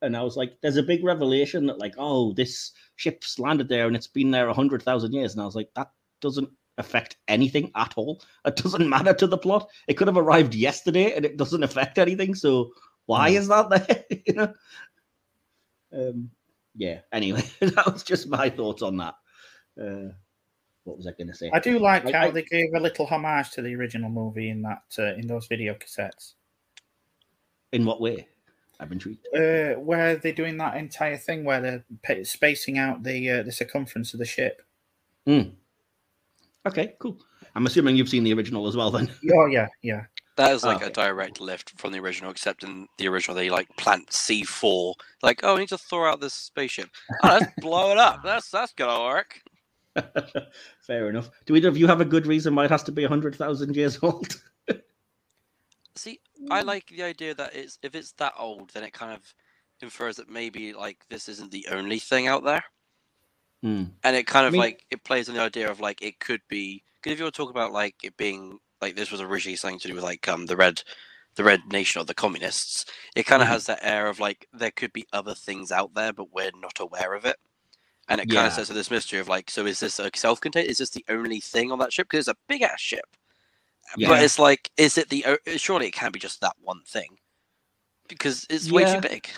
[0.02, 3.86] and I was like, "There's a big revelation that like, oh, this ship's landed there
[3.86, 7.16] and it's been there a hundred thousand years." And I was like, "That doesn't affect
[7.28, 8.22] anything at all.
[8.44, 9.68] It doesn't matter to the plot.
[9.88, 12.34] It could have arrived yesterday and it doesn't affect anything.
[12.34, 12.72] So
[13.06, 13.34] why mm.
[13.34, 14.04] is that there?
[14.26, 14.54] you know."
[15.92, 16.30] Um,
[16.74, 17.00] yeah.
[17.12, 19.14] Anyway, that was just my thoughts on that.
[19.80, 20.12] Uh,
[20.84, 21.50] what was I going to say?
[21.52, 24.50] I do like, like how I, they gave a little homage to the original movie
[24.50, 26.34] in that uh, in those video cassettes.
[27.72, 28.28] In what way?
[28.80, 29.26] I'm intrigued.
[29.34, 34.14] Uh, where they're doing that entire thing where they're spacing out the uh, the circumference
[34.14, 34.62] of the ship.
[35.28, 35.52] Mm.
[36.66, 37.18] Okay, cool.
[37.54, 39.10] I'm assuming you've seen the original as well, then.
[39.32, 40.04] Oh yeah, yeah.
[40.36, 40.86] That is like okay.
[40.86, 44.94] a direct lift from the original, except in the original they like plant C4.
[45.22, 46.88] Like, oh, we need to throw out this spaceship.
[47.22, 48.22] Oh, let's blow it up.
[48.24, 49.38] That's that's gonna work.
[50.86, 51.30] Fair enough.
[51.44, 53.76] Do either of you have a good reason why it has to be hundred thousand
[53.76, 54.40] years old?
[55.96, 59.34] See, I like the idea that it's if it's that old, then it kind of
[59.82, 62.64] infers that maybe like this isn't the only thing out there.
[63.64, 63.92] Mm.
[64.04, 66.20] And it kind of I mean, like it plays on the idea of like it
[66.20, 69.56] could be because if you were talking about like it being like this was originally
[69.56, 70.82] something to do with like um the red
[71.36, 73.50] the red nation or the communists, it kind of mm.
[73.50, 76.80] has that air of like there could be other things out there, but we're not
[76.80, 77.36] aware of it.
[78.08, 78.48] and it kind Yeah.
[78.48, 80.68] of sets up this mystery of like, so is this a self-contained?
[80.68, 82.08] Is this the only thing on that ship?
[82.10, 83.06] Because it's a big ass ship.
[83.96, 84.08] Yeah.
[84.08, 85.24] But it's like, is it the?
[85.56, 87.18] Surely it can't be just that one thing,
[88.08, 89.00] because it's way Yeah.
[89.00, 89.28] too big.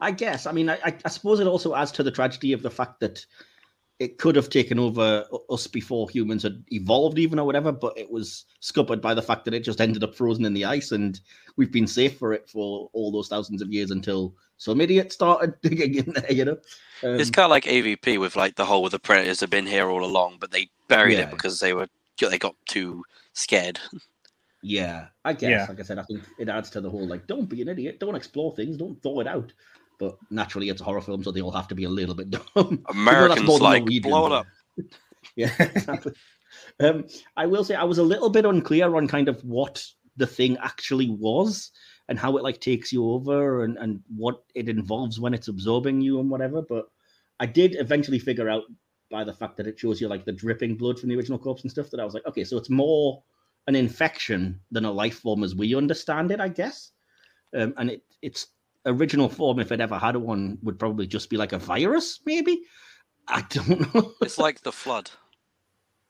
[0.00, 0.46] I guess.
[0.46, 3.00] I mean, I, I, I suppose it also adds to the tragedy of the fact
[3.00, 3.24] that
[3.98, 7.72] it could have taken over us before humans had evolved, even or whatever.
[7.72, 10.66] But it was scuppered by the fact that it just ended up frozen in the
[10.66, 11.18] ice, and
[11.56, 15.54] we've been safe for it for all those thousands of years until some idiot started
[15.62, 16.30] digging in there.
[16.30, 16.58] You know,
[17.02, 19.88] um, It's kind of like AVP with like the whole the predators have been here
[19.88, 21.24] all along, but they buried Yeah.
[21.24, 23.78] it because they were they got too scared.
[24.62, 25.06] yeah.
[25.24, 25.50] I guess.
[25.50, 25.66] Yeah.
[25.68, 28.00] Like I said, I think it adds to the whole like, don't be an idiot,
[28.00, 29.52] don't explore things, don't thaw it out.
[29.98, 32.30] But naturally, it's a horror film, so they all have to be a little bit
[32.30, 32.44] dumb.
[32.56, 34.46] Even though that's Americans like Norwegians, blow it up.
[35.34, 36.12] Yeah, exactly.
[36.80, 39.84] um, I will say I was a little bit unclear on kind of what
[40.16, 41.70] the thing actually was
[42.08, 46.00] and how it like takes you over and, and what it involves when it's absorbing
[46.00, 46.62] you and whatever.
[46.62, 46.86] But
[47.40, 48.62] I did eventually figure out
[49.10, 51.62] by the fact that it shows you like the dripping blood from the original corpse
[51.62, 53.22] and stuff that I was like, okay, so it's more
[53.68, 56.92] an infection than a life form as we understand it, I guess.
[57.56, 58.48] Um, and it, its
[58.84, 62.62] original form, if it ever had one, would probably just be like a virus, maybe.
[63.28, 64.12] I don't know.
[64.22, 65.10] It's like the flood.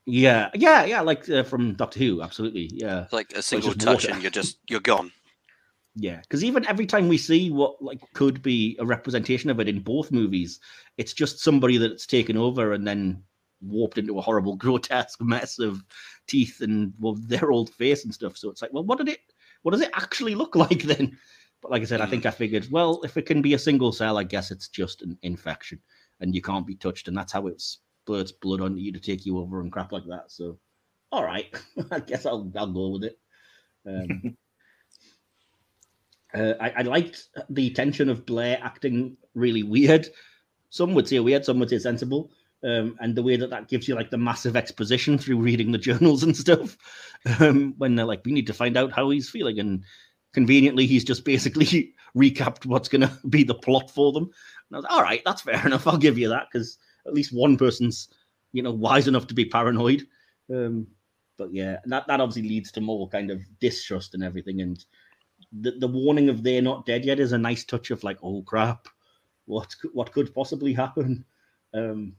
[0.09, 2.71] Yeah, yeah, yeah, like uh, from Doctor Who, absolutely.
[2.73, 4.13] Yeah, It's like a single touch water.
[4.13, 5.11] and you're just you're gone.
[5.97, 6.21] Yeah.
[6.21, 9.81] Because even every time we see what like could be a representation of it in
[9.81, 10.61] both movies,
[10.99, 13.23] it's just somebody that's taken over and then
[13.63, 15.83] warped into a horrible, grotesque mess of
[16.29, 18.37] teeth and well, their old face and stuff.
[18.37, 19.21] So it's like, well, what did it?
[19.63, 21.17] What does it actually look like then?
[21.63, 22.11] But like I said, I Mm.
[22.11, 25.01] think I figured, well, if it can be a single cell, I guess it's just
[25.03, 25.81] an infection
[26.21, 27.63] and you can't be touched, and that's how it
[28.07, 30.31] splurts blood onto you to take you over and crap like that.
[30.31, 30.59] So,
[31.11, 31.47] all right,
[31.91, 33.19] I guess I'll I'll go with it.
[33.87, 34.37] Um,
[36.35, 40.09] uh, I, I liked the tension of Blair acting really weird.
[40.71, 42.31] Some would say weird, some would say sensible.
[42.65, 45.79] Um, and the way that that gives you like the massive exposition through reading the
[45.87, 46.77] journals and stuff,
[47.39, 49.85] um, when they're like, we need to find out how he's feeling, and
[50.33, 54.25] conveniently he's just basically recapped what's going to be the plot for them.
[54.25, 54.33] And
[54.73, 55.87] I was like, all right, that's fair enough.
[55.87, 58.09] I'll give you that because at least one person's,
[58.53, 60.07] you know, wise enough to be paranoid.
[60.53, 60.87] Um,
[61.39, 64.61] but yeah, that, that obviously leads to more kind of distrust and everything.
[64.61, 64.85] And
[65.53, 68.43] the, the warning of they're not dead yet is a nice touch of like, oh
[68.43, 68.89] crap,
[69.47, 71.25] what what could possibly happen?
[71.75, 72.15] Um,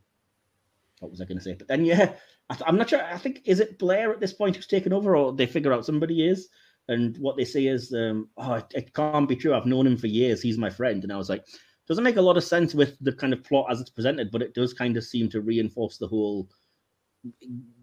[1.00, 1.54] what was I going to say?
[1.54, 2.13] But then yeah,
[2.50, 3.04] I, I'm not sure.
[3.04, 5.86] I think is it Blair at this point who's taken over, or they figure out
[5.86, 6.50] somebody is.
[6.90, 9.54] And what they say is, um, oh, it, it can't be true.
[9.54, 10.42] I've known him for years.
[10.42, 11.04] He's my friend.
[11.04, 11.46] And I was like,
[11.88, 14.42] doesn't make a lot of sense with the kind of plot as it's presented, but
[14.42, 16.50] it does kind of seem to reinforce the whole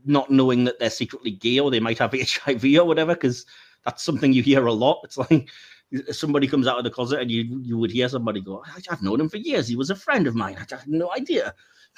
[0.07, 3.45] not knowing that they're secretly gay or they might have HIV or whatever, because
[3.85, 5.01] that's something you hear a lot.
[5.05, 5.49] It's like
[6.13, 9.03] somebody comes out of the closet and you you would hear somebody go, "I- I've
[9.03, 9.69] known him for years.
[9.69, 10.57] He was a friend of mine.
[10.57, 11.55] I had no idea.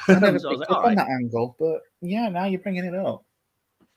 [0.09, 2.45] I never So I was picked like, up "All on that angle, but yeah, now
[2.45, 3.25] you're bringing it up.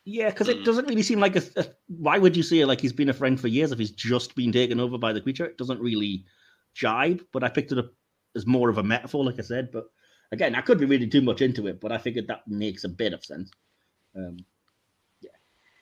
[0.06, 0.66] Yeah, because it Mm.
[0.66, 3.40] doesn't really seem like a, a- Why would you say like he's been a friend
[3.40, 5.46] for years if he's just been taken over by the creature?
[5.46, 6.26] It doesn't really
[6.74, 7.22] jibe.
[7.34, 7.92] But I picked it up
[8.36, 9.72] as more of a metaphor, like I said.
[9.72, 9.86] But
[10.32, 12.90] again, I could be reading too much into it, but I figured that makes a
[12.90, 13.52] bit of sense.
[14.16, 14.59] Um, yeah,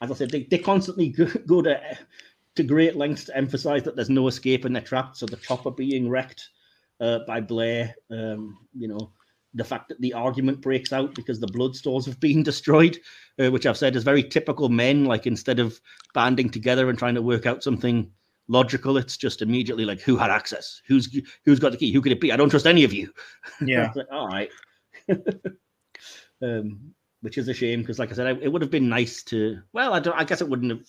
[0.00, 1.08] as I said, they, they constantly
[1.46, 1.98] go, to
[2.56, 5.16] to great lengths to emphasize that there's no escape and they're trapped.
[5.16, 6.48] So the chopper being wrecked
[7.00, 9.12] uh, by Blair, um, you know,
[9.54, 12.98] the fact that the argument breaks out because the blood stores have been destroyed,
[13.38, 15.04] uh, which I've said is very typical men.
[15.04, 15.80] Like instead of
[16.14, 18.10] banding together and trying to work out something
[18.48, 20.82] logical, it's just immediately like, who had access?
[20.86, 21.92] Who's who's got the key?
[21.92, 22.32] Who could it be?
[22.32, 23.12] I don't trust any of you.
[23.64, 23.92] Yeah.
[23.94, 24.50] Like, all right.
[26.42, 29.22] um, which is a shame because, like I said, I, it would have been nice
[29.24, 29.58] to.
[29.72, 30.16] Well, I don't.
[30.18, 30.82] I guess it wouldn't have.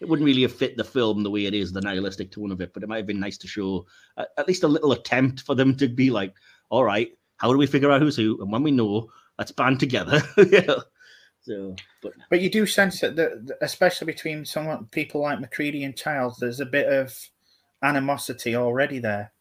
[0.00, 2.60] It wouldn't really have fit the film the way it is, the nihilistic tone of
[2.60, 2.72] it.
[2.74, 5.54] But it might have been nice to show uh, at least a little attempt for
[5.54, 6.34] them to be like,
[6.70, 8.40] all right, how do we figure out who's who?
[8.42, 10.20] And when we know, let's band together.
[10.50, 10.74] yeah.
[11.42, 15.84] So, but But you do sense that, the, the- especially between some people like MacReady
[15.84, 17.16] and Childs, there's a bit of
[17.82, 19.32] animosity already there.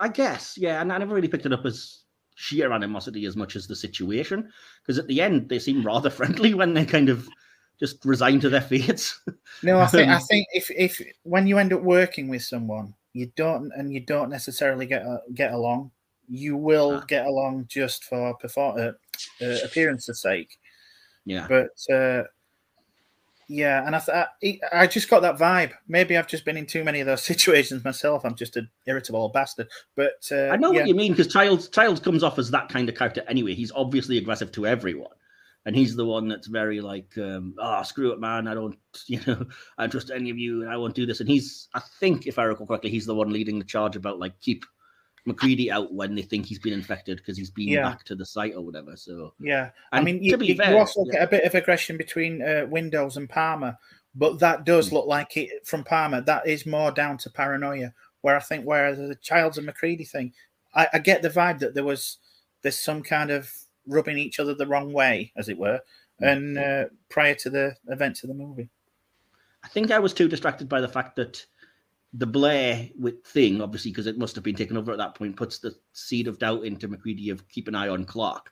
[0.00, 2.03] I guess, yeah, and I never really picked it up as
[2.34, 4.50] sheer animosity as much as the situation,
[4.82, 7.28] because at the end they seem rather friendly when they kind of
[7.78, 9.20] just resign to their fates.
[9.62, 12.94] No, I think I Um, think if if when you end up working with someone,
[13.12, 15.90] you don't and you don't necessarily get uh, get along,
[16.28, 17.04] you will Ah.
[17.08, 18.92] get along just for perform uh,
[19.44, 20.58] uh, appearance's sake.
[21.24, 22.24] yeah, But uh,
[23.48, 25.72] yeah, and I, th- I I just got that vibe.
[25.88, 28.24] Maybe I've just been in too many of those situations myself.
[28.24, 29.68] I'm just an irritable bastard.
[29.94, 32.68] But uh, I know yeah, what you mean because Childs Childs comes off as that
[32.68, 33.54] kind of character anyway.
[33.54, 35.14] He's obviously aggressive to everyone,
[35.66, 38.48] and he's the one that's very like, um, "Ah, screw it, man!
[38.48, 38.76] I don't,
[39.06, 39.44] you know,
[39.78, 42.38] I trust any of you, and I won't do this." And he's, I think, if
[42.38, 44.64] I recall correctly, he's the one leading the charge about like keep
[45.26, 47.82] MacReady out when they think he's been infected because he's been Yeah.
[47.88, 48.96] back to the site or whatever.
[48.96, 51.12] So Yeah, I And mean, to you, be you, you also yeah.
[51.12, 53.78] get a bit of aggression between uh, Windows and Palmer,
[54.14, 54.96] but that does Hmm.
[54.96, 56.20] look like it from Palmer.
[56.20, 57.94] That is more down to paranoia.
[58.20, 60.32] Where I think, whereas the Childs and MacReady thing,
[60.74, 62.18] I, I get the vibe that there was
[62.62, 63.52] there's some kind of
[63.86, 65.80] rubbing each other the wrong way, as it were,
[66.18, 66.24] Hmm.
[66.24, 68.68] and uh, prior to the events of the movie.
[69.62, 71.44] I think I was too distracted by the fact that
[72.16, 75.36] the Blair with thing, obviously, because it must have been taken over at that point,
[75.36, 78.50] puts the seed of doubt into MacReady of keep an eye on Clark.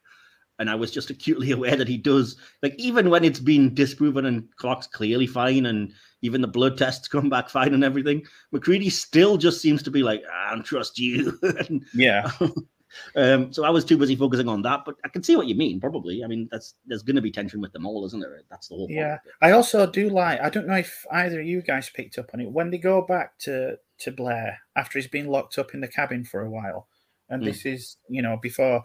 [0.59, 4.27] And I was just acutely aware that he does, like, even when it's been disproven
[4.27, 8.91] and Clark's clearly fine, and even the blood tests come back fine and everything, MacReady
[8.91, 11.39] still just seems to be like, I don't trust you.
[11.43, 12.31] and, Yeah,
[13.17, 15.55] um, so I was too busy focusing on that, but I can see what you
[15.55, 16.23] mean, probably.
[16.25, 18.41] I mean, that's there's going to be tension with them all, isn't there?
[18.51, 18.99] That's the whole point.
[18.99, 19.19] yeah.
[19.41, 20.41] I also do like.
[20.41, 23.03] I don't know if either of you guys picked up on it when they go
[23.03, 26.89] back to to Blair after he's been locked up in the cabin for a while,
[27.29, 27.47] and Mm.
[27.47, 28.83] this is you know before.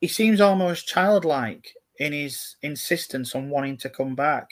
[0.00, 4.48] He seems almost childlike in his insistence on wanting to come back.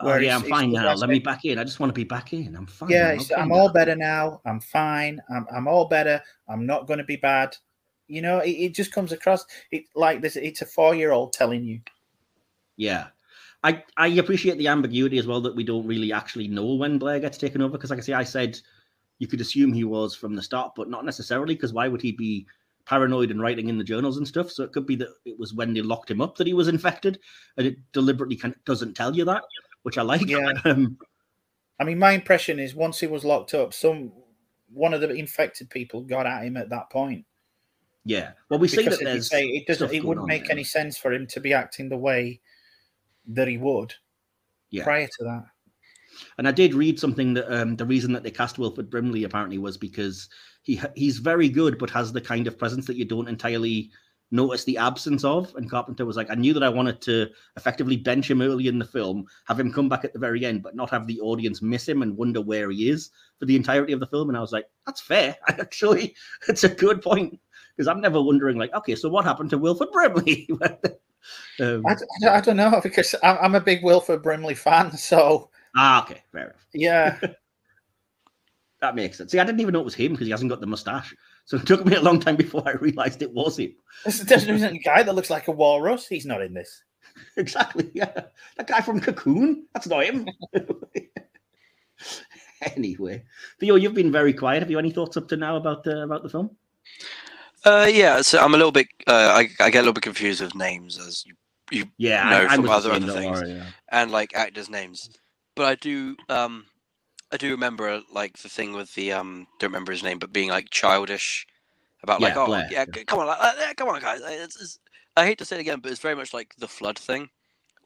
[0.00, 0.94] Oh, yeah, I'm fine now.
[0.94, 1.58] Let me back in.
[1.58, 2.54] I just want to be back in.
[2.56, 2.90] I'm fine.
[2.90, 4.40] Yeah, I'm okay I'm all better now.
[4.44, 5.20] I'm fine.
[5.34, 6.22] I'm, I'm all better.
[6.48, 7.56] I'm not going to be bad.
[8.10, 10.36] You know, it, it just comes across it like this.
[10.36, 11.80] It's a four year old telling you.
[12.76, 13.06] Yeah.
[13.62, 17.20] I, I appreciate the ambiguity as well that we don't really actually know when Blair
[17.20, 17.72] gets taken over.
[17.72, 18.58] Because, like I say, I said
[19.18, 21.54] you could assume he was from the start, but not necessarily.
[21.54, 22.46] Because why would he be
[22.86, 24.50] paranoid and writing in the journals and stuff?
[24.50, 26.68] So it could be that it was when they locked him up that he was
[26.68, 27.20] infected,
[27.58, 29.44] and it deliberately kind of doesn't tell you that,
[29.82, 30.26] which I like.
[30.26, 30.52] Yeah.
[30.64, 30.98] Um,
[31.78, 34.12] I mean, my impression is once he was locked up, some
[34.72, 37.24] one of the infected people got at him at that point.
[38.04, 38.32] Yeah.
[38.48, 39.92] Well, we see Because that there's say, it doesn't.
[39.92, 40.52] It wouldn't make there.
[40.52, 42.40] any sense for him to be acting the way
[43.28, 43.94] that he would
[44.70, 44.84] Yeah.
[44.84, 45.44] prior to that.
[46.38, 49.58] And I did read something that um, the reason that they cast Wilford Brimley apparently
[49.58, 50.28] was because
[50.62, 53.90] he he's very good, but has the kind of presence that you don't entirely
[54.32, 55.54] notice the absence of.
[55.56, 58.78] And Carpenter was like, I knew that I wanted to effectively bench him early in
[58.78, 61.62] the film, have him come back at the very end, but not have the audience
[61.62, 64.28] miss him and wonder where he is for the entirety of the film.
[64.28, 65.36] And I was like, that's fair.
[65.48, 66.14] Actually,
[66.48, 67.38] it's a good point
[67.80, 70.46] because I'm never wondering like, okay, so what happened to Wilford Brimley?
[71.60, 74.92] um, I, d- I don't know because I'm, I'm a big Wilford Brimley fan.
[74.98, 76.66] So ah, okay, fair enough.
[76.74, 77.18] yeah,
[78.80, 79.32] That makes sense.
[79.32, 81.14] See, I didn't even know it was him because he hasn't got the mustache.
[81.44, 83.74] So it took me a long time before I realized it was him.
[84.04, 86.06] there's, there's a guy that looks like a walrus.
[86.06, 86.82] He's not in this.
[87.36, 87.90] Exactly.
[87.94, 88.12] Yeah.
[88.56, 89.66] That guy from Cocoon.
[89.74, 90.28] That's not him.
[92.76, 93.24] anyway,
[93.58, 94.62] Theo, you've been very quiet.
[94.62, 96.56] Have you any thoughts up to now about the about the film?
[97.64, 98.88] Uh, yeah, so I'm a little bit.
[99.06, 101.34] Uh, I, I get a little bit confused with names as you,
[101.70, 103.40] you Yeah, No, I, I from was other- other things.
[103.40, 103.66] worry, yeah.
[103.90, 105.10] and like actors' names,
[105.56, 106.16] but I do.
[106.28, 106.66] Um,
[107.32, 109.46] I do remember like the thing with the um.
[109.58, 111.46] Don't remember his name, but being like childish
[112.02, 114.20] about like Yeah, oh Blair, yeah, come on, like, uh, come on guys.
[114.24, 114.78] It's, it's,
[115.16, 117.28] I hate to say it again, but it's very much like the flood thing.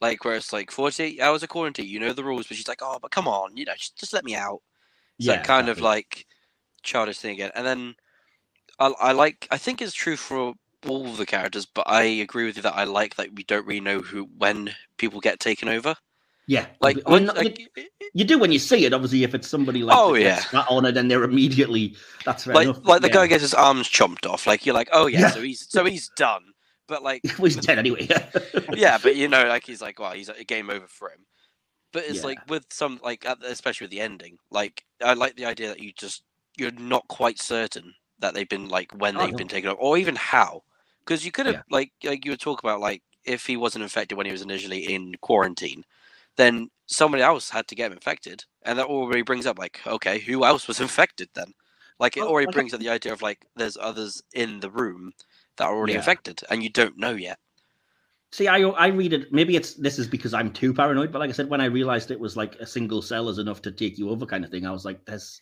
[0.01, 2.81] Like where it's like 48 hours of quarantine, you know the rules, but she's like,
[2.83, 4.61] oh, but come on, you know, just, just let me out.
[5.19, 6.27] It's yeah, that kind of like
[6.83, 7.51] childish thing again.
[7.55, 7.95] And then
[8.79, 10.55] I, I like I think it's true for
[10.87, 13.67] all of the characters, but I agree with you that I like that we don't
[13.67, 15.95] really know who when people get taken over.
[16.47, 16.67] yeah.
[16.81, 17.59] Like, I mean, when, you- like
[18.13, 18.93] you, do when you see it.
[18.93, 20.41] Obviously, if it's somebody like Oh, yeah.
[20.41, 22.85] spat on it, then they're immediately that's like enough.
[22.85, 23.15] like the yeah.
[23.15, 24.47] guy gets his arms chomped off.
[24.47, 25.31] Like you're like, oh yeah, Yeah.
[25.31, 26.43] so he's so he's done.
[26.87, 28.07] But like well, he's dead anyway.
[28.75, 31.25] yeah, but you know, like he's like, well, he's a game over for him.
[31.95, 32.27] But it's Yeah.
[32.27, 35.93] like with some like especially with the ending, like I like the idea that you
[35.97, 36.23] just
[36.59, 39.99] you're not quite certain that they've been like when Oh, they've been taken over or
[39.99, 40.63] even how,
[41.07, 41.63] because you could have Yeah.
[41.71, 44.95] like like you would talk about like if he wasn't infected when he was initially
[44.95, 45.85] in quarantine,
[46.37, 50.21] then somebody else had to get him infected, and that already brings up like okay,
[50.21, 51.55] who else was infected then?
[52.01, 55.13] Like it Well, already brings up the idea of like there's others in the room
[55.59, 55.97] that are already Yeah.
[55.97, 57.39] infected, and you don't know yet.
[58.33, 59.33] See, I I read it.
[59.33, 61.13] Maybe it's this is because I'm too paranoid.
[61.13, 63.63] But like I said, when I realized it was like a single cell is enough
[63.63, 65.41] to take you over, kind of thing, I was like, "There's,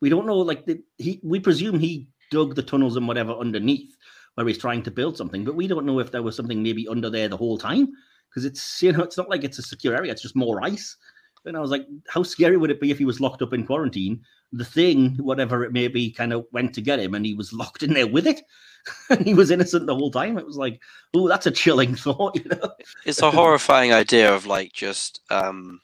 [0.00, 3.96] we don't know." Like the, he, we presume he dug the tunnels and whatever underneath
[4.34, 6.86] where he's trying to build something, but we don't know if there was something maybe
[6.86, 7.88] under there the whole time
[8.28, 10.96] because it's you know it's not like it's a secure area; it's just more ice.
[11.44, 13.64] And I was like, how scary would it be if he was locked up in
[13.64, 14.20] quarantine?
[14.52, 17.52] The thing, whatever it may be, kind of went to get him, and he was
[17.62, 18.42] locked in there with it,
[19.10, 20.36] and he was innocent the whole time.
[20.36, 20.80] It was like,
[21.14, 22.70] oh, that's a chilling thought, you know.
[23.06, 25.80] it's a horrifying idea of like just um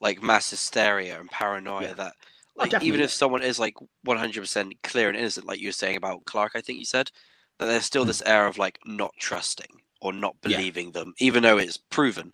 [0.00, 1.94] like mass hysteria and paranoia Yeah.
[1.94, 2.12] that
[2.56, 3.74] like definitely, even if someone is like
[4.06, 7.10] 100% clear and innocent like you were saying about clark i think you said
[7.58, 8.08] that there's still Hmm.
[8.08, 10.56] this air of like not trusting or not Yeah.
[10.56, 12.32] believing them even though it's proven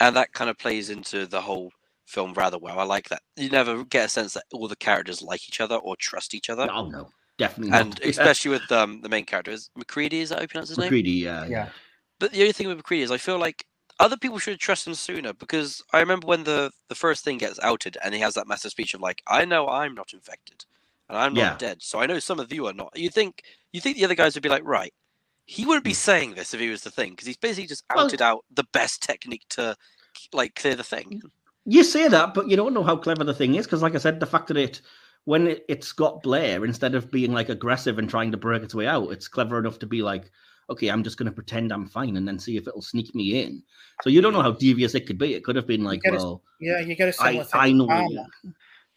[0.00, 1.70] and that kind of plays into the whole
[2.06, 5.22] film rather well i like that you never get a sense that all the characters
[5.22, 7.08] like each other or trust each other Oh no.
[7.38, 7.80] definitely not.
[7.80, 10.20] and especially with um the main character is MacReady.
[10.20, 10.86] Is that how you pronounce his name?
[10.86, 11.68] MacReady, yeah, Yeah.
[12.20, 13.64] But the only thing with MacReady is I feel like
[13.98, 17.58] other people should trust him sooner because I remember when the the first thing gets
[17.62, 20.64] outed and he has that massive speech of like, I know I'm not infected
[21.08, 21.56] and I'm not Yeah.
[21.56, 22.92] dead, so I know some of you are not.
[22.96, 23.42] You think
[23.72, 24.92] you think the other guys would be like, right?
[25.46, 27.96] He wouldn't be saying this if he was the thing because he's basically just Hmm.
[27.96, 29.76] Well- outed out the best technique to
[30.32, 31.22] like clear the thing.
[31.64, 33.98] You say that, but you don't know how clever the thing is because, like I
[33.98, 34.80] said, the fact that it,
[35.24, 38.74] when it, it's got Blair, instead of being like aggressive and trying to break its
[38.74, 40.30] way out, it's clever enough to be like,
[40.70, 43.42] okay, I'm just going to pretend I'm fine and then see if it'll sneak me
[43.42, 43.62] in.
[44.02, 45.34] So you don't know how devious it could be.
[45.34, 47.60] It could have been like, get a- well, Yeah, you get a similar I, thing.
[47.60, 47.88] I know.
[47.88, 48.26] Armour.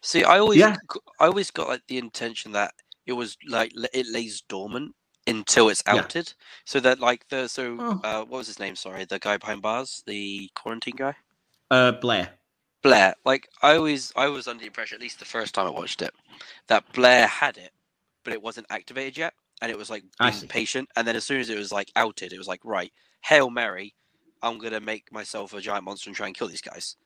[0.02, 0.76] See, I always, Yeah.
[0.92, 2.72] g- I always got like the intention that
[3.06, 4.94] it was like it lays dormant
[5.26, 5.96] until it's Yeah.
[5.96, 6.32] outed,
[6.64, 8.00] so that like the so Oh.
[8.02, 8.76] uh, what was his name?
[8.76, 11.14] Sorry, the guy behind bars, the quarantine guy,
[11.70, 12.38] Uh, Blair.
[12.82, 13.14] Blair.
[13.26, 16.00] Like I always, I was under the impression, at least the first time I watched
[16.02, 16.14] it,
[16.68, 17.72] that Blair had it,
[18.24, 20.88] but it wasn't activated yet, and it was like being patient.
[20.96, 22.92] And then as soon as it was like outed, it was like right,
[23.22, 23.94] hail Mary,
[24.42, 26.96] I'm gonna make myself a giant monster and try and kill these guys.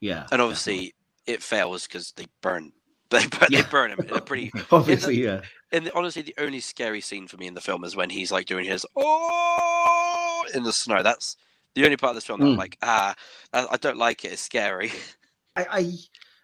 [0.00, 0.26] Yeah.
[0.30, 0.94] And obviously,
[1.26, 2.72] it fails because they burn.
[3.10, 3.62] They burn, Yeah.
[3.62, 4.66] they burn him in a pretty definitely.
[4.78, 5.40] obviously, yeah.
[5.72, 8.30] and the- honestly, the only scary scene for me in the film is when he's
[8.30, 11.02] like doing his oh in the snow.
[11.02, 11.36] That's
[11.74, 12.58] the only part of this film that I'm Mm.
[12.58, 13.14] like, ah,
[13.52, 14.32] I, I don't like it.
[14.32, 14.92] It's scary.
[15.56, 15.92] I, I,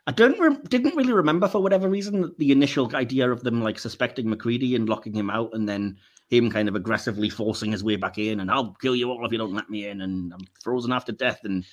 [0.06, 3.78] I don't re- didn't really remember for whatever reason the initial idea of them like
[3.78, 5.96] suspecting MacReady and locking him out, and then
[6.28, 9.32] him kind of aggressively forcing his way back in, and I'll kill you all if
[9.32, 11.64] you don't let me in, and I'm frozen after death, and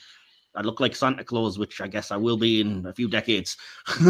[0.55, 3.57] I look like Santa Claus, which I guess I will be in a few decades.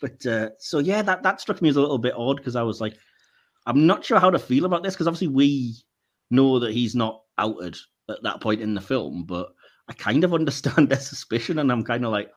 [0.00, 2.62] but uh, so yeah, that that struck me as a little bit odd because I
[2.62, 2.96] was like,
[3.66, 5.74] I'm not sure how to feel about this because obviously we
[6.30, 7.76] know that he's not outed
[8.08, 9.52] at that point in the film, but
[9.90, 12.30] I kind of understand their suspicion, and I'm kind of like,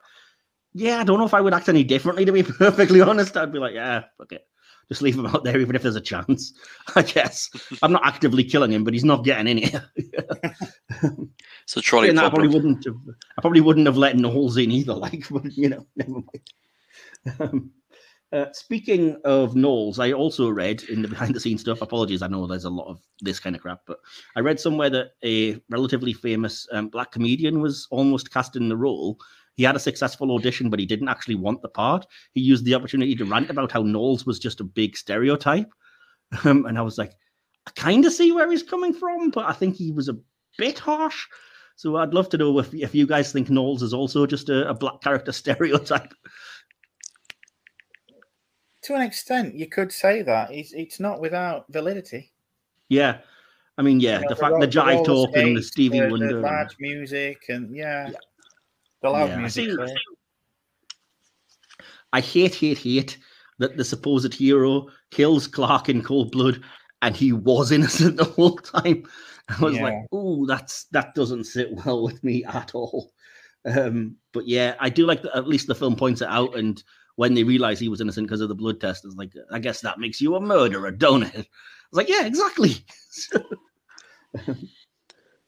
[0.73, 2.25] yeah, I don't know if I would act any differently.
[2.25, 4.47] To be perfectly honest, I'd be like, yeah, fuck it,
[4.89, 6.53] just leave him out there, even if there's a chance.
[6.95, 7.51] I guess
[7.83, 9.85] I'm not actively killing him, but he's not getting in here.
[11.67, 12.95] so trolley I probably wouldn't have.
[13.37, 14.95] I probably wouldn't have let Nauls in either.
[14.95, 17.39] Like, but you know, never mind.
[17.39, 17.71] Um,
[18.33, 21.81] uh, speaking of Nauls, I also read in the behind the scenes stuff.
[21.81, 23.99] Apologies, I know there's a lot of this kind of crap, but
[24.35, 28.77] I read somewhere that a relatively famous um, black comedian was almost cast in the
[28.77, 29.17] role.
[29.55, 32.07] He had a successful audition, but he didn't actually want the part.
[32.33, 35.71] He used the opportunity to rant about how Nauls was just a big stereotype.
[36.45, 37.13] Um, and I was like,
[37.67, 40.17] I kind of see where he's coming from, but I think he was a
[40.57, 41.27] bit harsh.
[41.75, 44.67] So I'd love to know if, if you guys think Nauls is also just a,
[44.67, 46.11] a black character stereotype.
[48.83, 50.51] To an extent, you could say that.
[50.51, 52.31] It's, it's not without validity.
[52.89, 53.19] Yeah.
[53.77, 56.27] I mean, yeah, You know, the fact the jive talk and the Stevie the, Wonder.
[56.27, 58.17] the and- large music, and yeah, Yeah.
[59.01, 59.71] the loud Yeah, I music.
[59.73, 59.93] sorry.
[62.11, 63.17] I hate, hate, hate
[63.59, 66.61] that the supposed hero kills Clark in cold blood
[67.01, 69.03] and he was innocent the whole time.
[69.49, 73.11] I was like, oh, that's that doesn't sit well with me at all.
[73.65, 76.81] Um, but yeah, I do like that at least the film points it out and
[77.15, 79.81] when they realize he was innocent because of the blood test, it's like, I guess
[79.81, 81.35] that makes you a murderer, don't it?
[81.35, 81.45] I was
[81.91, 82.75] like, yeah, exactly.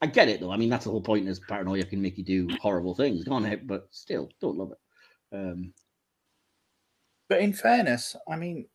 [0.01, 0.51] I get it though.
[0.51, 3.45] I mean, that's the whole point is paranoia can make you do horrible things, can't
[3.45, 3.65] it?
[3.65, 4.77] But still, don't love it.
[5.35, 5.73] Um,
[7.27, 8.67] But in fairness, I mean,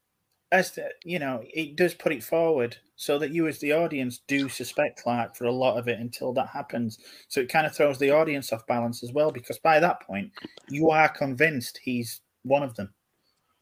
[0.53, 4.21] as the, you know, it does put it forward so that you, as the audience,
[4.27, 6.99] do suspect Clark for a lot of it until that happens.
[7.29, 10.33] So it kind of throws the audience off balance as well, because by that point,
[10.69, 12.93] you are convinced he's one of them.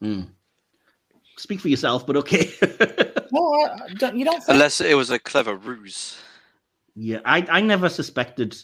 [0.01, 0.23] Hmm.
[1.37, 2.51] Speak for yourself, but okay.
[3.31, 6.17] No, I, I don't, you don't think Unless it was a clever ruse.
[6.97, 8.57] yeah, I, I never suspected.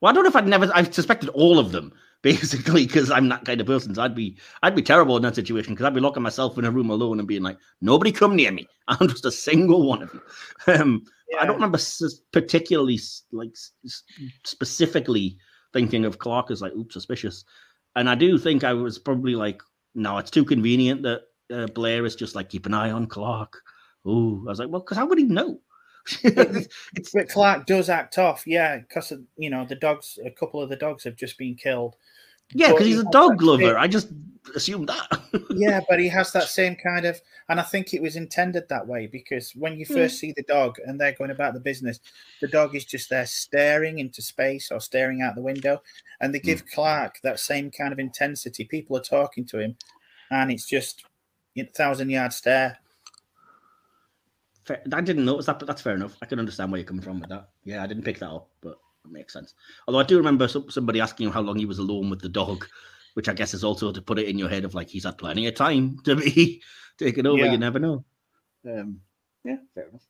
[0.00, 0.70] Well, I don't know if I'd never.
[0.74, 3.94] I suspected all of them basically because I'm that kind of person.
[3.94, 6.66] So I'd be I'd be terrible in that situation because I'd be locking myself in
[6.66, 8.66] a room alone and being like, nobody come near me.
[8.88, 10.20] I'm just a single one of you.
[10.74, 11.02] Um,
[11.40, 11.78] I don't remember
[12.32, 13.00] particularly
[13.32, 14.02] like s- s-
[14.44, 15.38] specifically
[15.72, 17.44] thinking of Clark as like, oops, suspicious.
[17.96, 19.62] And I do think I was probably like,
[19.94, 21.22] no, it's too convenient that
[21.52, 23.60] uh, Blair is just like keep an eye on Clark.
[24.06, 25.60] Oh, I was like, well, because how would he know?
[26.22, 30.18] it's But Clark does act off, yeah, because you know the dogs.
[30.24, 31.96] A couple of the dogs have just been killed.
[32.52, 33.62] Yeah, because he he's a dog lover.
[33.62, 34.08] same- I just
[34.54, 35.20] assumed that.
[35.50, 38.86] Yeah, but he has that same kind of, and I think it was intended that
[38.86, 39.94] way because when you hmm.
[39.94, 42.00] first see the dog and they're going about the business,
[42.40, 45.82] the dog is just there staring into space or staring out the window,
[46.20, 46.46] and they hmm.
[46.46, 48.64] give Clark that same kind of intensity.
[48.64, 49.76] People are talking to him,
[50.30, 51.04] and it's just
[51.56, 52.78] a thousand yard stare.
[54.64, 56.16] Fair- I didn't notice that, but that's fair enough.
[56.22, 57.50] I can understand where you're coming from with that.
[57.64, 59.54] Yeah, I didn't pick that up, but it makes sense.
[59.86, 62.66] Although I do remember somebody asking him how long he was alone with the dog,
[63.14, 65.18] which I guess is also to put it in your head of like he's had
[65.18, 66.62] plenty of time to be
[66.98, 67.44] taken over.
[67.44, 67.52] Yeah.
[67.52, 68.04] You never know.
[68.68, 69.00] Um,
[69.44, 70.06] yeah, fair enough.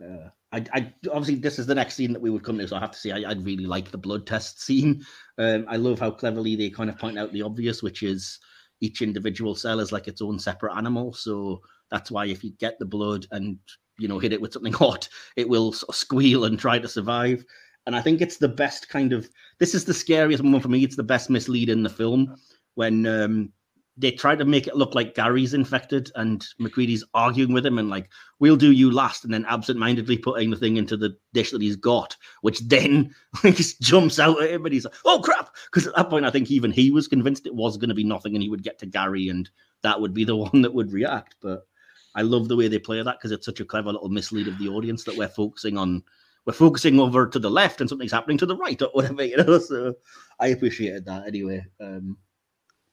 [0.00, 2.76] Uh, I, I obviously this is the next scene that we would come to, so
[2.76, 5.04] I have to say I, I really like the blood test scene.
[5.38, 8.38] Um, I love how cleverly they kind of point out the obvious, which is
[8.80, 11.12] each individual cell is like its own separate animal.
[11.12, 11.60] So
[11.90, 13.58] that's why if you get the blood and
[13.98, 16.88] you know hit it with something hot, it will sort of squeal and try to
[16.88, 17.44] survive.
[17.86, 20.84] And I think it's the best kind of this is the scariest moment for me.
[20.84, 22.36] It's the best mislead in the film
[22.74, 23.52] when um,
[23.98, 27.90] they try to make it look like Gary's infected and MacReady's arguing with him and
[27.90, 28.08] like,
[28.38, 31.74] we'll do you last, and then absent-mindedly putting the thing into the dish that he's
[31.74, 33.12] got, which then
[33.44, 35.50] like, just jumps out at him and he's like, oh crap.
[35.66, 38.04] Because at that point, I think even he was convinced it was going to be
[38.04, 39.50] nothing and he would get to Gary and
[39.82, 41.34] that would be the one that would react.
[41.42, 41.66] But
[42.14, 44.58] I love the way they play that because it's such a clever little mislead of
[44.58, 46.04] the audience that we're focusing on
[46.48, 49.36] we're focusing over to the left and something's happening to the right or whatever, you
[49.36, 49.58] know.
[49.68, 49.92] So
[50.40, 51.66] I appreciated that anyway.
[51.78, 52.16] Um,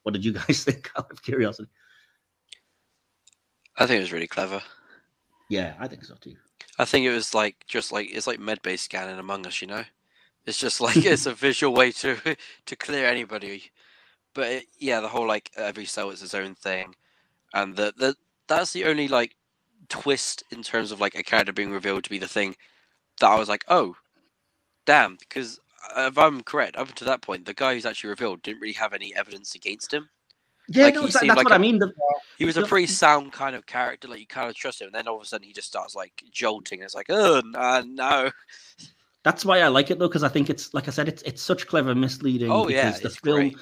[0.04, 1.70] what did you guys think out of curiosity?
[3.78, 4.62] I think it was really clever.
[5.50, 6.36] Yeah, I think so too.
[6.78, 9.86] I think it was like just like it's like medbay scanning Among Us, you know.
[10.46, 12.18] It's just like it's a visual way to
[12.66, 13.72] to clear anybody.
[14.34, 16.94] But it, yeah, the whole like every cell is its own thing,
[17.54, 18.16] and the the
[18.50, 19.38] that's the only like
[19.88, 22.58] twist in terms of like a character being revealed to be the thing
[23.20, 23.96] that I was like, oh,
[24.86, 25.60] damn, because
[25.96, 28.74] uh, if I'm correct, up to that point, the guy who's actually revealed didn't really
[28.74, 30.10] have any evidence against him.
[30.68, 31.78] Yeah, Like, no, that- that's like what I a- mean.
[31.80, 31.94] The,
[32.40, 34.96] He was a pretty sound kind of character, like you kind of trust him, and
[34.96, 36.80] then all of a sudden he just starts like jolting.
[36.80, 38.32] And it's like, oh nah, no,
[39.24, 41.42] that's why I like it though, because I think it's like I said, it's it's
[41.44, 42.52] such clever misleading.
[42.52, 43.58] oh yeah, the film great.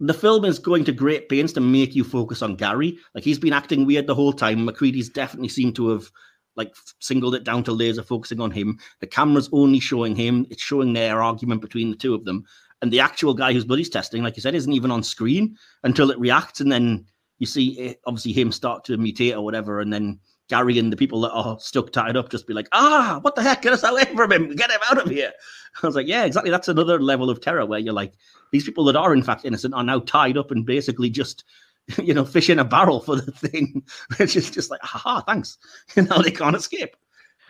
[0.00, 2.98] the film is going to great pains to make you focus on Gary.
[3.14, 4.66] Like he's been acting weird the whole time.
[4.66, 6.10] MacReady's definitely seemed to have
[6.58, 8.78] like singled it down to laser focusing on him.
[9.00, 10.46] The camera's only showing him.
[10.50, 12.44] It's showing their argument between the two of them.
[12.82, 15.56] And the actual guy whose blood he's testing, like you said, isn't even on screen
[15.84, 17.06] until it reacts, and then
[17.38, 20.96] you see it, obviously him start to mutate or whatever, and then Gary and the
[20.96, 23.62] people that are stuck tied up just be like, ah, what the heck?
[23.62, 24.54] Get us away from him.
[24.54, 25.32] Get him out of here.
[25.82, 26.50] I was like, yeah, exactly.
[26.50, 28.14] That's another level of terror where you're like,
[28.50, 31.44] these people that are in fact innocent are now tied up and basically just,
[32.02, 33.82] you know, fish in a barrel for the thing.
[34.18, 35.58] It's just, just like, haha, thanks.
[35.96, 36.96] You know, they can't escape.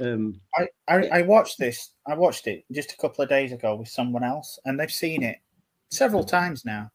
[0.01, 1.91] Um, I, I, I watched this.
[2.07, 5.23] I watched it just a couple of days ago with someone else, and they've seen
[5.23, 5.39] it
[5.91, 6.91] several times now.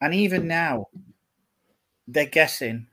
[0.00, 0.88] And even now,
[2.08, 2.86] they're guessing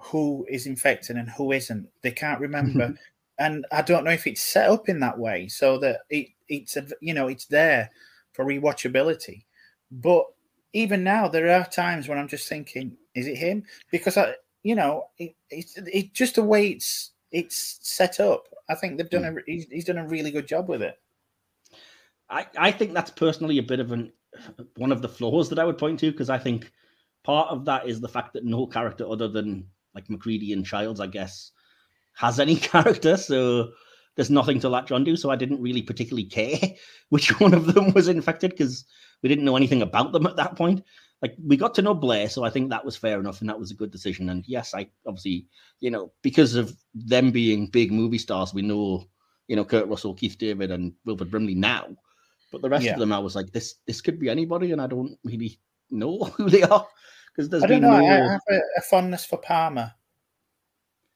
[0.00, 1.86] who is infected and who isn't.
[2.00, 2.94] They can't remember,
[3.38, 6.76] and I don't know if it's set up in that way so that it it's
[6.76, 7.90] a, you know it's there
[8.32, 9.44] for rewatchability.
[9.90, 10.24] But
[10.72, 13.64] even now, there are times when I'm just thinking, is it him?
[13.90, 18.44] Because I, you know, it, it's it just the way it's it's set up.
[18.68, 19.38] I think they've done hmm.
[19.38, 20.98] a he's, he's done a really good job with it.
[22.30, 24.12] I, I think that's personally a bit of an
[24.76, 26.70] one of the flaws that I would point to because I think
[27.22, 31.00] part of that is the fact that no character other than like MacReady and Childs,
[31.00, 31.52] I guess,
[32.14, 33.16] has any character.
[33.16, 33.72] So
[34.16, 35.16] there's nothing to latch onto.
[35.16, 36.58] So I didn't really particularly care
[37.10, 38.86] which one of them was infected because
[39.22, 40.84] we didn't know anything about them at that point.
[41.22, 43.58] Like we got to know Blair, so I think that was fair enough and that
[43.58, 44.28] was a good decision.
[44.30, 45.46] And yes, I obviously,
[45.80, 49.06] you know, because of them being big movie stars, we know,
[49.46, 51.96] you know, Kurt Russell, Keith David, and Wilford Brimley now.
[52.50, 52.94] But the rest Yeah.
[52.94, 55.58] of them, I was like, this this could be anybody, and I don't really
[55.90, 56.86] know who they are
[57.34, 57.98] because there's I don't been know.
[57.98, 58.06] no.
[58.06, 59.94] I, I have a, a fondness for Palmer.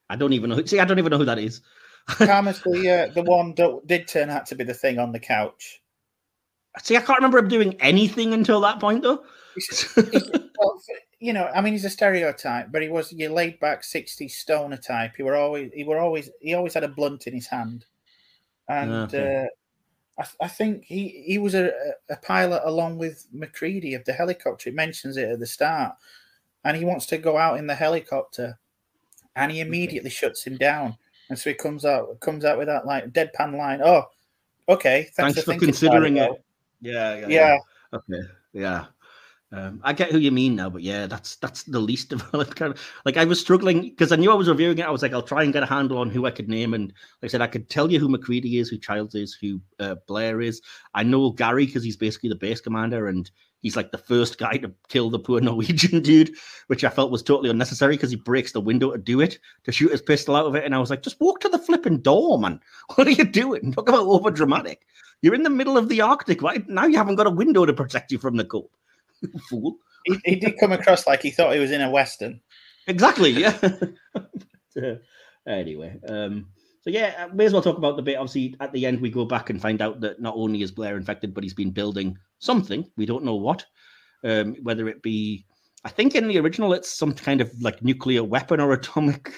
[0.09, 0.65] I don't even know.
[0.65, 1.63] See, I don't even know who that is.
[2.19, 5.19] Palmer's the uh, the one that did turn out to be the thing on the
[5.19, 5.83] couch.
[6.83, 9.25] See, I can't remember him doing anything until that point, though.
[9.55, 10.81] He's- he's- well,
[11.19, 14.77] you know, I mean, he's a stereotype, but he was your laid back '60s stoner
[14.77, 15.13] type.
[15.17, 17.87] He were always he were always he always had a blunt in his hand,
[18.69, 19.47] and Okay.
[20.19, 21.73] uh, I, I think he he was a,
[22.11, 24.69] a pilot along with MacReady of the helicopter.
[24.71, 25.95] It mentions it at the start,
[26.65, 28.59] and he wants to go out in the helicopter,
[29.35, 30.97] and he immediately shuts him down,
[31.31, 33.81] and so he comes out comes out with that like deadpan line.
[33.83, 34.05] Oh,
[34.69, 36.43] okay, thanks, Thanks for thinking, considering Pilot." it.
[36.81, 37.59] Yeah, Yeah,
[37.93, 38.21] Okay,
[38.53, 38.87] yeah.
[39.57, 42.75] Um, I get who you mean now, but yeah, that's that's the least developed kind
[42.75, 44.87] of like I was struggling because I knew I was reviewing it.
[44.87, 46.93] I was like, I'll try and get a handle on who I could name, and
[47.23, 49.95] like I said, I could tell you who MacReady is, who Childs is, who uh,
[50.07, 50.61] Blair is.
[50.93, 53.31] I know Gary because he's basically the base commander, and
[53.63, 56.35] he's like the first guy to kill the poor Norwegian dude,
[56.67, 59.73] which I felt was totally unnecessary because he breaks the window to do it to
[59.73, 62.01] shoot his pistol out of it, and I was like, just walk to the flipping
[62.03, 62.61] door, man.
[62.97, 63.73] What are you doing?
[63.73, 64.83] Talk about over dramatic.
[65.23, 66.69] You're in the middle of the Arctic, right?
[66.69, 68.69] Now you haven't got a window to protect you from the cold.
[69.51, 69.77] Fool.
[70.05, 72.41] he, he did come across like he thought he was in a western.
[72.89, 73.59] Exactly, yeah.
[74.83, 74.97] Uh,
[75.47, 76.47] anyway, um,
[76.83, 78.17] so yeah, uh, may as well talk about the bit.
[78.17, 80.97] Obviously, at the end, we go back and find out that not only is Blair
[80.97, 82.85] infected, but he's been building something.
[82.97, 83.65] We don't know what.
[84.25, 85.45] um, whether it be.
[85.85, 89.33] I think in the original it's some kind of like nuclear weapon or atomic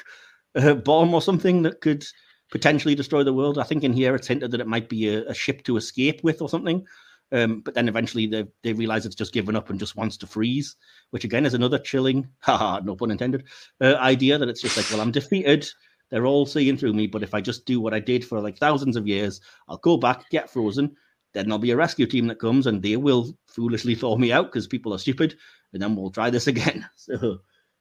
[0.56, 2.04] uh, bomb or something that could
[2.50, 3.58] potentially destroy the world.
[3.58, 6.22] I think in here it's hinted that it might be a, a ship to escape
[6.24, 6.86] with or something.
[7.30, 10.26] Um, but then eventually they, they realize it's just given up and just wants to
[10.26, 10.76] freeze,
[11.10, 13.44] which again is another chilling, haha, no pun intended,
[13.80, 15.68] uh, idea that it's just like, well, I'm defeated.
[16.10, 17.06] They're all seeing through me.
[17.06, 19.96] But if I just do what I did for like thousands of years, I'll go
[19.96, 20.96] back, get frozen.
[21.34, 24.46] Then there'll be a rescue team that comes and they will foolishly thaw me out
[24.46, 25.36] because people are stupid.
[25.74, 26.88] And then we'll try this again.
[26.96, 27.40] So,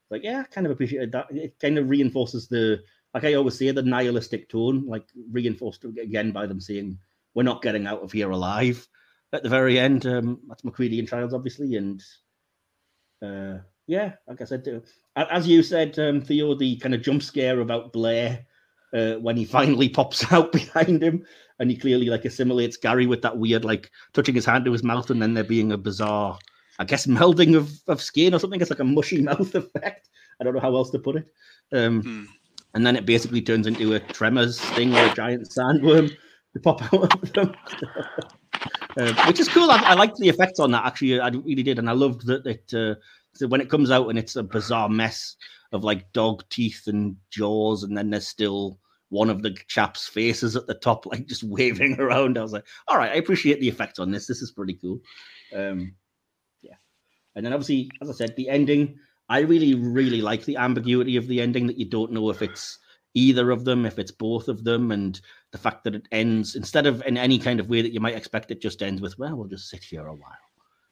[0.10, 1.28] like, yeah, kind of appreciate that.
[1.32, 2.82] It kind of reinforces the,
[3.14, 6.98] like I always say, the nihilistic tone, like reinforced again by them saying,
[7.34, 8.86] we're not getting out of here alive
[9.34, 10.06] at the very end.
[10.06, 12.04] Um, that's MacReady and Childs, obviously, and
[13.22, 14.68] uh, yeah, like I said,
[15.16, 18.46] uh, as you said, um, Theo, the kind of jump scare about Blair
[18.94, 21.26] uh, when he finally pops out behind him,
[21.60, 24.84] and he clearly like assimilates Gary with that weird like touching his hand to his
[24.84, 26.38] mouth, and then there being a bizarre,
[26.80, 28.62] I guess, melding of, of skin or something.
[28.62, 30.10] It's like a mushy mouth effect.
[30.40, 31.28] I don't know how else to put it.
[31.74, 32.24] Um, hmm.
[32.74, 36.16] And then it basically turns into a tremors thing or a giant sandworm
[36.54, 37.56] to pop out of them.
[38.98, 39.70] uh, which is cool.
[39.70, 40.86] I, I liked the effects on that.
[40.86, 42.96] Actually, I really did, and I loved that it uh,
[43.48, 45.36] when it comes out and it's a bizarre mess
[45.72, 48.80] of like dog teeth and jaws, and then there's still
[49.10, 52.38] one of the chaps' faces at the top, like just waving around.
[52.38, 54.28] I was like, all right, I appreciate the effect on this.
[54.28, 55.00] This is pretty cool.
[55.56, 55.94] Um,
[56.62, 56.76] yeah,
[57.36, 58.98] and then obviously, as I said, the ending.
[59.30, 62.80] I really, really like the ambiguity of the ending that you don't know if it's
[63.18, 65.20] either of them, if it's both of them, and
[65.52, 68.16] the fact that it ends instead of in any kind of way that you might
[68.16, 70.46] expect, it just ends with, well, we'll just sit here a while,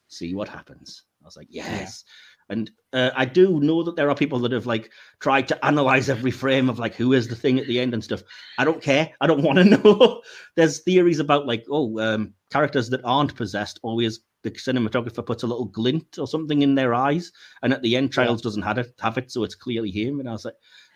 [0.07, 1.03] see what happens.
[1.21, 2.03] I was like, yes.
[2.05, 2.11] Yeah.
[2.47, 6.09] And uh, I do know that there are people that have like tried to analyze
[6.09, 8.21] every frame of like who is the thing at the end and stuff.
[8.59, 9.11] I don't care.
[9.19, 10.21] I don't want to know.
[10.55, 15.47] There's theories about like, oh, um, characters that aren't possessed always the cinematographer puts a
[15.47, 17.31] little glint or something in their eyes,
[17.63, 18.43] and at the end, Childs yeah.
[18.43, 20.19] doesn't have it, have it, so it's clearly him.
[20.19, 20.53] And I was like,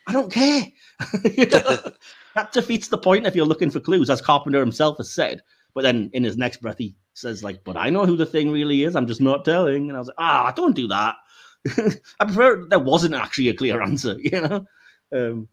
[0.09, 0.65] I don't care.
[0.99, 5.43] that defeats the point if you're looking for clues, as Carpenter himself has said.
[5.75, 8.51] But then in his next breath, he says, like, but I know who the thing
[8.51, 8.95] really is.
[8.95, 9.87] I'm just not telling.
[9.87, 11.15] And I was like, ah, don't do that.
[12.19, 14.65] I prefer there wasn't actually a clear answer, you know?
[15.13, 15.47] Um,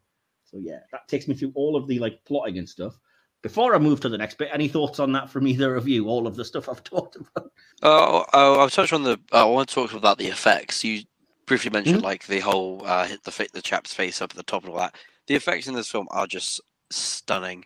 [0.45, 2.99] so yeah, that takes me through all of the like plotting and stuff.
[3.43, 6.09] Before I move to the next bit, any thoughts on that from either of you?
[6.09, 7.53] All of the stuff I've talked about.
[7.83, 9.21] Oh, oh I'll touch on the.
[9.31, 10.83] Uh, I want to talk about the effects.
[10.83, 11.03] You
[11.47, 12.05] briefly mentioned mm-hmm.
[12.05, 14.79] like the whole uh, hit the the chap's face up at the top and all
[14.79, 14.95] that.
[15.27, 17.65] The effects in this film are just stunning.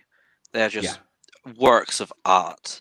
[0.53, 1.01] They're just
[1.47, 1.53] yeah.
[1.59, 2.81] works of art.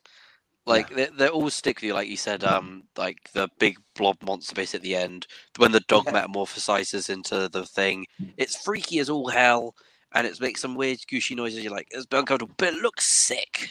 [0.66, 0.95] Like yeah.
[0.95, 2.43] they're, they're all stickly, like you said.
[2.43, 5.26] Um, like the big blob monster base at the end,
[5.58, 6.14] when the dog yeah.
[6.14, 8.06] metamorphosizes into the thing.
[8.38, 9.76] It's freaky as all hell,
[10.14, 11.64] and it makes some weird gooshy noises.
[11.64, 13.70] You're like, it's uncomfortable, but it looks sick.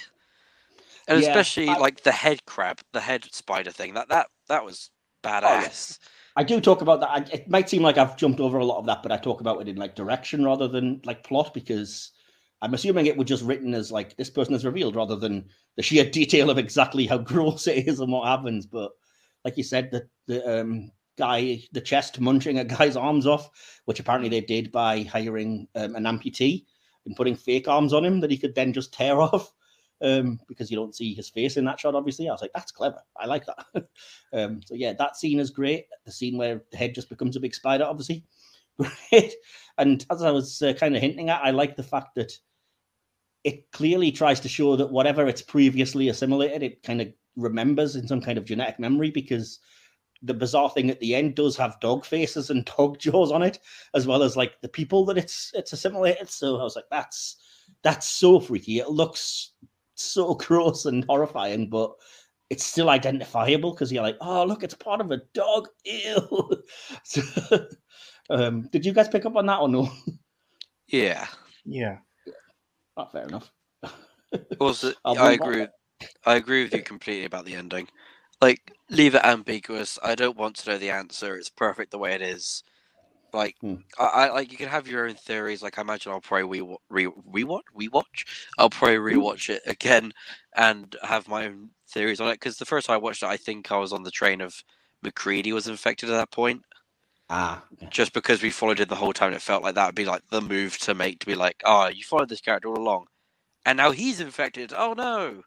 [1.07, 1.79] And especially I...
[1.79, 3.95] like the head crab, the head spider thing.
[3.95, 4.91] That that that was
[5.22, 5.99] badass.
[6.01, 6.07] Oh,
[6.39, 7.34] I do talk about that.
[7.34, 9.61] It might seem like I've jumped over a lot of that, but I talk about
[9.61, 12.12] it in like direction rather than like plot because
[12.62, 15.82] I'm assuming it was just written as like this person is revealed rather than the
[15.82, 18.66] sheer detail of exactly how gross it is and what happens.
[18.66, 18.93] But
[19.45, 23.51] like you said, the the um, guy, the chest munching a guy's arms off,
[23.86, 26.66] which apparently they did by hiring um, an amputee
[27.05, 29.53] and putting fake arms on him that he could then just tear off
[30.01, 31.95] um, because you don't see his face in that shot.
[31.95, 33.01] Obviously, I was like, that's clever.
[33.17, 33.89] I like that.
[34.33, 35.87] um, so yeah, that scene is great.
[36.05, 38.25] The scene where the head just becomes a big spider, obviously,
[39.11, 39.35] great.
[39.79, 42.33] And as I was uh, kind of hinting at, I like the fact that
[43.45, 48.07] it clearly tries to show that whatever it's previously assimilated, it kind of remembers in
[48.07, 49.61] some kind of genetic memory because
[50.23, 53.59] the bizarre thing at the end does have dog faces and dog jaws on it,
[53.95, 56.29] as well as like the people that it's it's assimilated.
[56.29, 57.37] So I was like, that's
[57.83, 58.79] that's so freaky.
[58.79, 59.53] It looks
[60.05, 61.93] so gross and horrifying, but
[62.51, 65.69] it's still identifiable because you're like, oh, look, it's part of a dog.
[65.85, 66.63] Ew.
[67.05, 67.23] so,
[68.31, 69.91] um, did you guys pick up on that or no?
[70.89, 71.27] Yeah.
[71.65, 71.99] Yeah.
[72.97, 73.51] Not fair enough.
[74.59, 75.61] also, I agree.
[75.61, 75.71] With,
[76.25, 77.89] I agree with you completely about the ending.
[78.41, 79.99] Like, leave it ambiguous.
[80.03, 81.37] I don't want to know the answer.
[81.37, 82.63] It's perfect the way it is.
[83.33, 83.76] Like hmm.
[83.99, 85.62] I, I, like you can have your own theories.
[85.62, 88.26] Like I imagine I'll probably re re rewatch rewatch.
[88.59, 89.20] I'll probably hmm.
[89.20, 90.12] rewatch it again
[90.57, 92.35] and have my own theories on it.
[92.35, 94.62] Because the first time I watched it, I think I was on the train of
[95.03, 96.62] MacReady was infected at that point.
[97.31, 100.07] Ah, just because we followed it the whole time, it felt like that would be
[100.07, 103.07] like the move to make to be like, oh, you followed this character all along,
[103.66, 104.72] and now he's infected.
[104.74, 105.43] Oh no!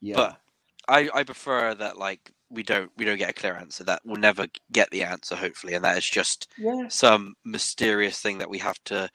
[0.00, 0.14] Yeah.
[0.14, 0.40] But
[0.88, 3.84] I I prefer that like we don't we don't get a clear answer.
[3.84, 6.88] That we'll never get the answer, hopefully, and that is just yeah.
[6.88, 9.10] some mysterious thing that we have to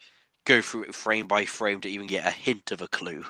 [0.46, 3.24] go through it frame by frame to even get a hint of a clue.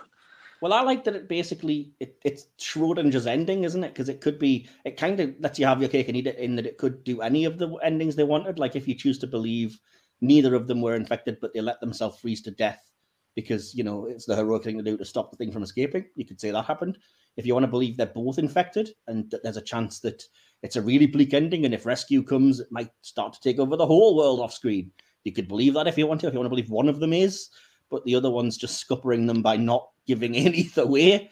[0.62, 3.90] Well, I like that it basically it, it's Schrodinger's ending, isn't it?
[3.90, 6.38] Because it could be it kind of lets you have your cake and eat it
[6.38, 8.58] in that it could do any of the endings they wanted.
[8.58, 9.80] Like if you choose to believe
[10.22, 12.82] neither of them were infected, but they let themselves freeze to death
[13.36, 16.06] because you know it's the heroic thing to do to stop the thing from escaping.
[16.16, 16.98] You could say that happened.
[17.38, 20.24] If you want to believe they're both infected and that there's a chance that
[20.64, 23.78] it's a really bleak ending, and if rescue comes, it might start to take over
[23.78, 24.92] the whole world off screen.
[25.24, 26.28] You could believe that if you want to.
[26.28, 27.50] If you want to believe one of them is,
[27.90, 31.30] but the other one's just scuppering them by not giving any away.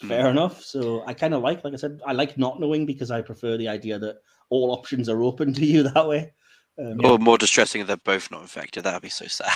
[0.00, 0.38] Fair hmm.
[0.38, 0.62] enough.
[0.62, 3.56] So I kind of like, like I said, I like not knowing because I prefer
[3.56, 4.16] the idea that
[4.50, 6.32] all options are open to you that way.
[6.76, 8.84] Um, or more distressing if they're both not infected.
[8.84, 9.48] That'd be so sad.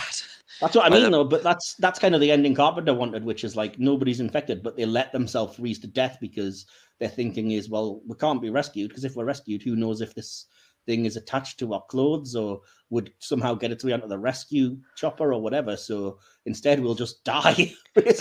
[0.61, 1.25] That's what I mean, though.
[1.25, 4.77] But that's that's kind of the ending Carpenter wanted, which is like nobody's infected, but
[4.77, 6.67] they let themselves freeze to death because
[7.01, 10.15] their thinking is, well, we can't be rescued because if we're rescued, who knows if
[10.15, 10.47] this
[10.87, 12.61] thing is attached to our clothes or
[12.91, 15.77] would somehow get its way onto the rescue chopper or whatever.
[15.77, 17.73] So instead, we'll just die.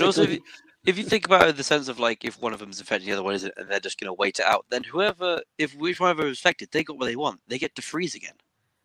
[0.02, 0.42] also, if you,
[0.86, 2.80] if you think about it in the sense of like if one of them is
[2.80, 5.42] infected, the other one isn't, and they're just going to wait it out, then whoever,
[5.58, 7.40] if which one of them is infected, they got what they want.
[7.48, 8.36] They get to freeze again.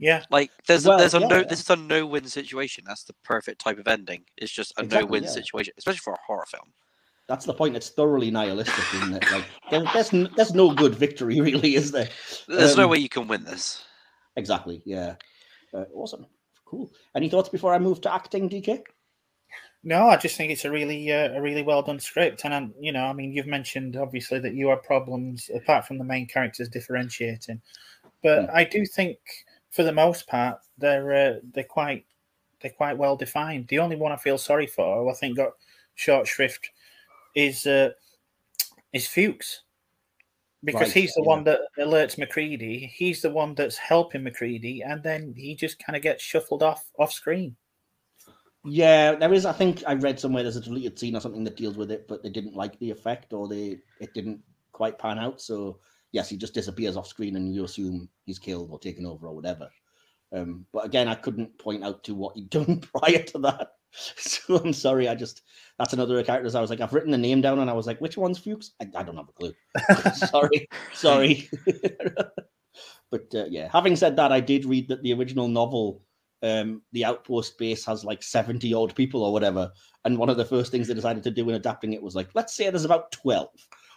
[0.02, 0.24] Yeah.
[0.30, 2.82] Like there's well, a, there's a yeah, no this is a no win situation.
[2.84, 4.24] That's the perfect type of ending.
[4.36, 5.28] It's just a exactly, no win yeah.
[5.28, 6.72] situation, especially for a horror film.
[7.28, 7.76] That's the point.
[7.76, 9.24] It's thoroughly nihilistic, isn't it?
[9.30, 12.08] Like there's there's no good victory, really, is there?
[12.48, 13.84] There's um, no way you can win this.
[14.34, 14.82] Exactly.
[14.84, 15.14] Yeah.
[15.72, 16.26] Uh, awesome.
[16.64, 16.90] Cool.
[17.14, 18.82] Any thoughts before I move to acting, DK?
[19.84, 22.74] No, I just think it's a really uh, a really well done script, and um,
[22.80, 26.26] you know, I mean, you've mentioned obviously that you have problems apart from the main
[26.26, 27.62] characters differentiating,
[28.20, 28.50] but mm.
[28.52, 29.18] I do think
[29.72, 32.04] for the most part, they're uh, they're quite
[32.60, 33.66] they're quite well defined.
[33.68, 35.52] The only one I feel sorry for, I think got
[35.96, 36.70] short shrift,
[37.34, 37.90] is uh,
[38.92, 39.62] is Fuchs,
[40.62, 41.28] because right, he's the yeah.
[41.28, 42.86] one that alerts MacReady.
[42.94, 46.84] He's the one that's helping MacReady, and then he just kind of gets shuffled off
[46.98, 47.56] off screen.
[48.64, 49.46] Yeah, there is.
[49.46, 52.06] I think I read somewhere there's a deleted scene or something that deals with it,
[52.06, 55.40] but they didn't like the effect or they it didn't quite pan out.
[55.40, 55.78] So
[56.12, 59.34] yes, he just disappears off screen and you assume he's killed or taken over or
[59.34, 59.68] whatever.
[60.34, 63.68] Um, but again, I couldn't point out to what he'd done prior to that.
[63.94, 65.06] So I'm sorry.
[65.06, 65.42] I just
[65.78, 66.54] that's another of characters.
[66.54, 68.70] I was like, I've written the name down, and I was like, which one's Fuchs?
[68.80, 69.52] I, I don't have a clue.
[70.14, 71.50] sorry, sorry.
[73.10, 76.00] but uh, yeah, having said that, I did read that the original novel,
[76.42, 79.70] um, the Outpost base has like 70 odd people or whatever,
[80.06, 82.30] and one of the first things they decided to do in adapting it was like,
[82.32, 83.50] let's say there's about 12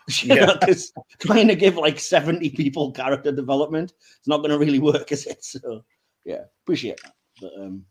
[0.23, 0.53] yeah.
[0.59, 5.11] because trying to give like 70 people character development it's not going to really work
[5.11, 5.43] is it?
[5.43, 5.83] So
[6.25, 7.13] yeah appreciate that.
[7.41, 7.83] But um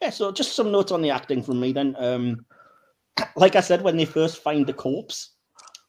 [0.00, 1.96] yeah so just some notes on the acting from me then.
[1.98, 2.46] Um
[3.34, 5.30] like i said when they first find the corpse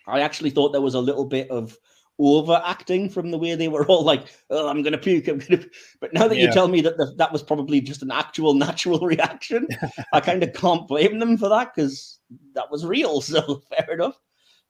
[0.07, 1.77] i actually thought there was a little bit of
[2.17, 5.63] overacting from the way they were all like oh i'm gonna puke i'm gonna
[6.01, 6.47] but now that yeah.
[6.47, 9.67] you tell me that the, that was probably just an actual natural reaction
[10.11, 12.19] i kind of can't blame them for that because
[12.53, 14.19] that was real so fair enough.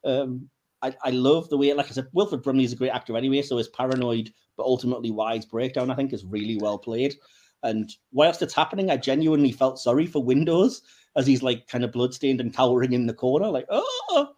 [0.03, 0.49] Um
[0.81, 3.41] I, I love the way, like I said, Wilford Brimley is a great actor anyway,
[3.41, 7.15] so his paranoid but ultimately wise breakdown, I think, is really well played.
[7.63, 10.81] And whilst it's happening, I genuinely felt sorry for Windows
[11.15, 14.29] as he's like kind of bloodstained and cowering in the corner, like, oh,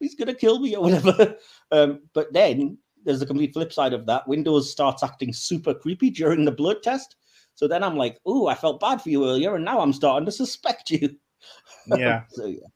[0.00, 1.36] he's gonna kill me or whatever.
[1.72, 4.28] Um, but then there's the complete flip side of that.
[4.28, 7.16] Windows starts acting super creepy during the blood test.
[7.56, 10.26] So then I'm like, oh, I felt bad for you earlier, and now I'm starting
[10.26, 11.16] to suspect you.
[11.86, 12.22] Yeah.
[12.30, 12.66] so yeah.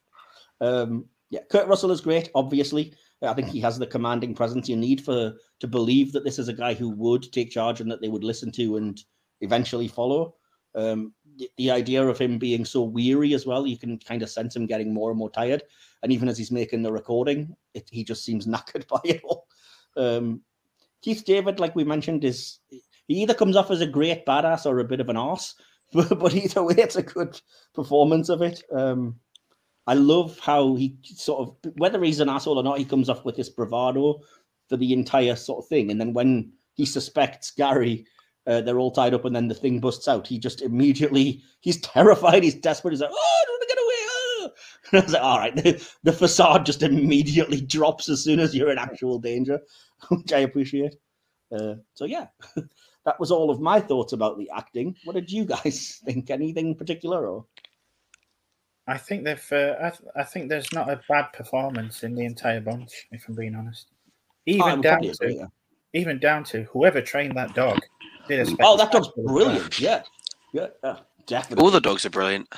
[0.61, 2.95] Um, yeah, Kurt Russell is great, obviously.
[3.23, 6.49] I think he has the commanding presence you need for to believe that this is
[6.49, 9.03] a guy who would take charge and that they would listen to and
[9.41, 10.35] eventually follow.
[10.75, 14.31] Um, the, the, idea of him being so weary as well, you can kind of
[14.31, 15.65] sense him getting more and more tired.
[16.03, 19.47] And even as he's making the recording, it, he just seems knackered by it all.
[19.97, 20.43] Um,
[21.03, 24.79] Keith David, like we mentioned, is he either comes off as a great badass or
[24.79, 25.55] a bit of an ass,
[25.93, 27.41] but, but either way, it's a good
[27.75, 28.63] performance of it.
[28.73, 29.17] Um,
[29.87, 33.25] I love how he sort of, whether he's an asshole or not, he comes off
[33.25, 34.21] with this bravado
[34.69, 35.91] for the entire sort of thing.
[35.91, 38.07] And then when he suspects Gary,
[38.47, 40.27] uh, they're all tied up, and then the thing busts out.
[40.27, 42.93] He just immediately, he's terrified, he's desperate.
[42.93, 43.95] He's like, oh, I don't get away.
[44.11, 44.51] Oh.
[44.93, 48.55] And I was like, all right, the, the facade just immediately drops as soon as
[48.55, 49.61] you're in actual danger,
[50.09, 50.97] which I appreciate.
[51.53, 52.27] Uh, so, yeah,
[53.05, 54.97] that was all of my thoughts about the acting.
[55.05, 56.31] What did you guys think?
[56.31, 57.27] Anything particular?
[57.27, 57.47] Or
[58.87, 59.53] I think they've.
[59.53, 63.29] Uh, I, th- I, think there's not a bad performance in the entire bunch, if
[63.29, 63.89] I'm being honest.
[64.47, 65.47] Even down to, agree, yeah.
[65.95, 67.79] even down to whoever trained that dog
[68.27, 68.57] did a.
[68.61, 69.79] Oh, that dog's brilliant!
[69.79, 70.03] Yeah,
[70.53, 71.63] yeah, yeah, definitely.
[71.63, 72.49] All the dogs are brilliant.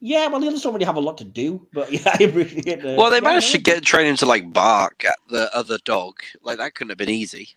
[0.00, 2.84] Yeah, well, the others don't really have a lot to do, but yeah, I appreciate.
[2.84, 6.16] Uh, well, they managed to get training to like bark at the other dog.
[6.42, 7.50] Like that couldn't have been easy.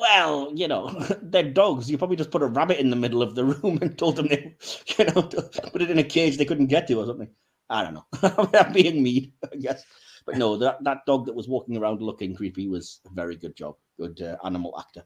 [0.00, 0.88] Well, you know,
[1.22, 1.90] they're dogs.
[1.90, 4.28] You probably just put a rabbit in the middle of the room and told them
[4.28, 4.54] they,
[4.98, 7.30] you know, put it in a cage they couldn't get to or something.
[7.68, 8.06] I don't know.
[8.58, 9.84] I'm being mean, I guess.
[10.26, 13.56] But no, that, that dog that was walking around looking creepy was a very good
[13.56, 13.76] job.
[13.98, 15.04] Good uh, animal actor.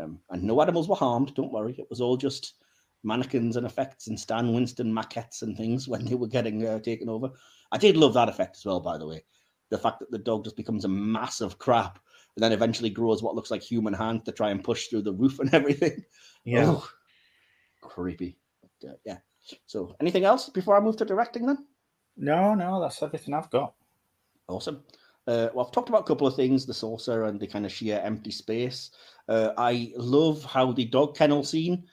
[0.00, 1.34] Um, and no animals were harmed.
[1.34, 1.74] Don't worry.
[1.78, 2.54] It was all just
[3.04, 7.08] mannequins and effects and Stan Winston maquettes and things when they were getting uh, taken
[7.08, 7.30] over.
[7.70, 9.24] I did love that effect as well, by the way.
[9.70, 11.98] The fact that the dog just becomes a massive crap
[12.36, 15.12] and then eventually grows what looks like human hands to try and push through the
[15.12, 16.04] roof and everything.
[16.44, 16.66] Yeah.
[16.66, 16.88] Oh,
[17.80, 18.38] creepy.
[18.60, 19.18] But, uh, yeah.
[19.66, 21.66] So, anything else before I move to directing then?
[22.16, 23.74] No, no, that's everything I've got.
[24.48, 24.82] Awesome.
[25.26, 27.72] Uh, well, I've talked about a couple of things the saucer and the kind of
[27.72, 28.90] sheer empty space.
[29.28, 31.84] Uh, I love how the dog kennel scene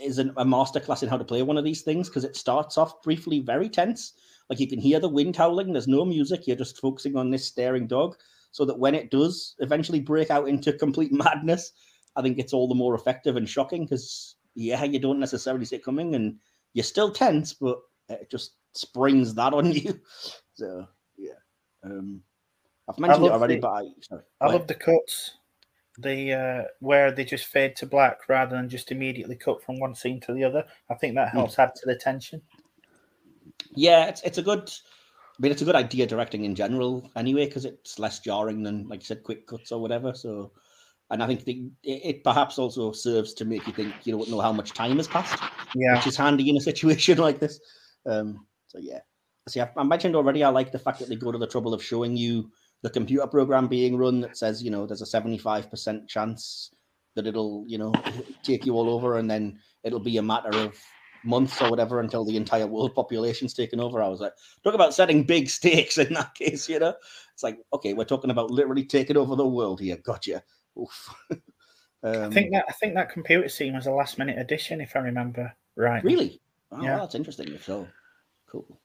[0.00, 2.78] is an, a masterclass in how to play one of these things because it starts
[2.78, 4.14] off briefly very tense.
[4.50, 7.46] Like you can hear the wind howling, there's no music, you're just focusing on this
[7.46, 8.16] staring dog.
[8.52, 11.72] So that when it does eventually break out into complete madness,
[12.16, 15.76] I think it's all the more effective and shocking because, yeah, you don't necessarily see
[15.76, 16.36] it coming and
[16.74, 17.78] you're still tense, but
[18.08, 19.98] it just springs that on you.
[20.54, 20.86] So,
[21.16, 21.32] yeah.
[21.82, 22.22] Um,
[22.88, 24.22] I've mentioned it already, the- but I, sorry.
[24.40, 25.32] I love the cuts,
[25.98, 29.94] the uh, where they just fade to black rather than just immediately cut from one
[29.94, 30.64] scene to the other.
[30.90, 31.38] I think that Hmm.
[31.38, 32.42] helps add to the tension.
[33.74, 34.70] Yeah, it's it's a good.
[35.42, 38.86] I mean, it's a good idea directing in general, anyway, because it's less jarring than,
[38.86, 40.14] like you said, quick cuts or whatever.
[40.14, 40.52] So,
[41.10, 44.40] and I think the, it, perhaps also serves to make you think you don't know
[44.40, 45.42] how much time has passed,
[45.74, 47.58] Yeah, which is handy in a situation like this.
[48.06, 49.00] Um, so yeah,
[49.48, 50.44] see, I, I mentioned already.
[50.44, 52.48] I like the fact that they go to the trouble of showing you
[52.82, 56.72] the computer program being run that says, you know, there's a seventy-five percent chance
[57.16, 57.92] that it'll, you know,
[58.44, 60.80] take you all over, and then it'll be a matter of
[61.24, 64.02] months or whatever until the entire world population's taken over.
[64.02, 64.32] I was like,
[64.64, 66.94] talk about setting big stakes in that case, you know?
[67.32, 69.96] It's like, okay, we're talking about literally taking over the world here.
[69.96, 70.42] Gotcha.
[70.78, 71.14] Oof.
[71.30, 71.40] um,
[72.02, 75.00] I think that I think that computer scene was a last minute addition, if I
[75.00, 76.02] remember right.
[76.04, 76.98] really, oh, Yeah.
[76.98, 77.58] that's interesting.
[77.62, 77.86] So,
[78.48, 78.80] cool.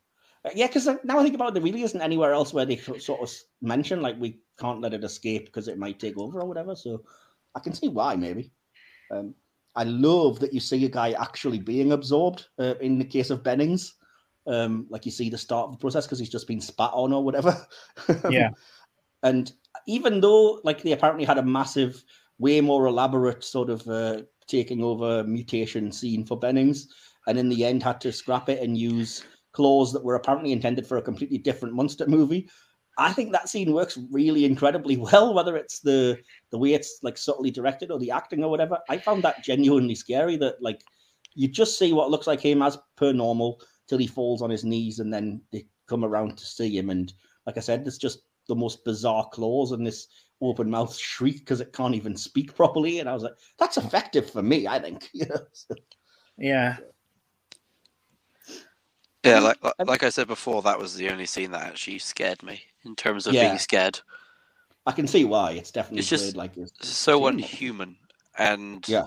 [0.45, 2.77] Uh, yeah, because now I think about it, there really isn't anywhere else where they
[2.77, 6.47] sort of mention like we can't let it escape because it might take over or
[6.47, 6.75] whatever.
[6.75, 7.03] So
[7.55, 8.51] I can see why maybe.
[9.11, 9.33] Um,
[9.78, 12.47] I love that you see a guy actually being absorbed.
[12.57, 13.93] Uh, in the case of Bennings,
[14.47, 17.13] um, like you see the start of the process because he's just been spat on
[17.13, 17.55] or whatever.
[18.30, 18.49] Yeah.
[19.21, 19.51] and
[19.86, 22.03] even though like they apparently had a massive,
[22.39, 26.88] way more elaborate sort of uh, taking over mutation scene for Bennings,
[27.28, 30.88] and in the end had to scrap it and use claws that were apparently intended
[30.88, 32.49] for a completely different monster movie.
[32.97, 36.19] I think that scene works really incredibly well, whether it's the
[36.51, 38.79] the way it's like subtly directed or the acting or whatever.
[38.89, 40.35] I found that genuinely scary.
[40.37, 40.81] That like
[41.35, 44.63] you just see what looks like him as per normal till he falls on his
[44.65, 46.89] knees and then they come around to see him.
[46.89, 47.13] And
[47.45, 50.07] like I said, it's just the most bizarre claws and this
[50.41, 52.99] open mouth shriek because it can't even speak properly.
[52.99, 55.09] And I was like, that's effective for me, I think.
[55.13, 55.41] You know?
[55.53, 55.75] So,
[56.37, 56.77] Yeah.
[59.23, 62.43] Yeah, like like- like I said before, that was the only scene that actually scared
[62.43, 63.49] me in terms of Yeah.
[63.49, 63.99] being scared.
[64.85, 65.51] I can see why.
[65.51, 67.27] It's definitely It's just played like it's so scene.
[67.39, 67.97] unhuman,
[68.38, 69.05] and Yeah.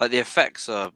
[0.00, 0.90] like the effects are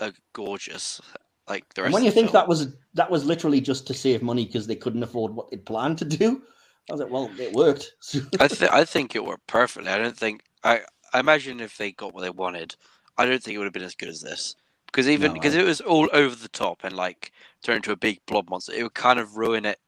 [0.00, 1.00] are gorgeous.
[1.48, 2.32] Like the rest And when you think film.
[2.34, 5.64] that was that was literally just to save money because they couldn't afford what they'd
[5.64, 6.42] planned to do,
[6.90, 7.92] I was like, well, it worked.
[8.40, 9.90] I th- I think it worked perfectly.
[9.90, 10.80] I don't think I
[11.12, 12.74] I imagine if they got what they wanted,
[13.16, 14.54] I don't think it would have been as good as this.
[14.86, 17.92] Because even No, because I- it was all over the top and like turned into
[17.92, 19.78] a big blob monster, it would kind of ruin it.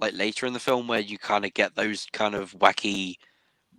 [0.00, 3.16] Like later in the film, where you kind of get those kind of wacky,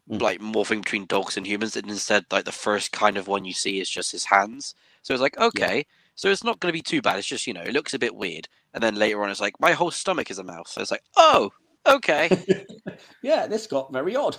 [0.09, 0.21] Mm.
[0.21, 3.53] like morphing between dogs and humans, and instead, like the first kind of one you
[3.53, 4.73] see is just his hands.
[5.03, 7.17] So it's like okay, so it's not going to be too bad.
[7.19, 9.59] It's just you know it looks a bit weird, and then later on, it's like
[9.59, 10.67] my whole stomach is a mouth.
[10.67, 11.51] So it's like oh
[11.87, 12.29] okay.
[13.21, 14.37] yeah, this got very odd.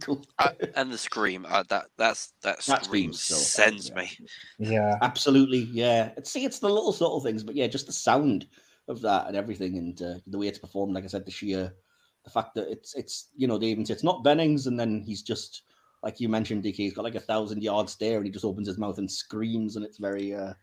[0.00, 0.24] cool.
[0.38, 3.94] Uh, and the scream uh, that that's that That scream so sends yeah.
[3.94, 4.10] me
[4.58, 4.96] Yeah.
[5.02, 6.12] Absolutely, yeah.
[6.24, 8.46] See, it's the little subtle things, but yeah, just the sound
[8.88, 10.94] of that and everything, and uh, the way it's performed.
[10.94, 11.72] Like I said, the sheer,
[12.24, 15.02] the fact that it's it's you know they even say it's not Bennings, and then
[15.06, 15.62] he's just
[16.02, 16.76] like you mentioned, DK.
[16.76, 19.76] He's got like a thousand yard stare, and he just opens his mouth and screams,
[19.76, 20.54] and it's very uh,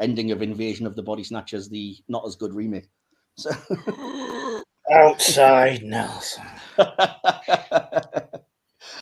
[0.00, 2.88] ending of Invasion of the Body Snatchers, the not as good remake.
[3.36, 3.50] So.
[4.90, 6.44] Outside Nelson.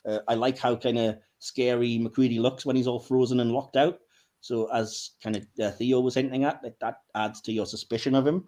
[0.05, 3.75] Uh, I like how kind of scary MacReady looks when he's all frozen and locked
[3.75, 3.99] out.
[4.41, 8.13] So, as kind of uh, Theo was hinting at, that, that adds to your suspicion
[8.13, 8.47] of him.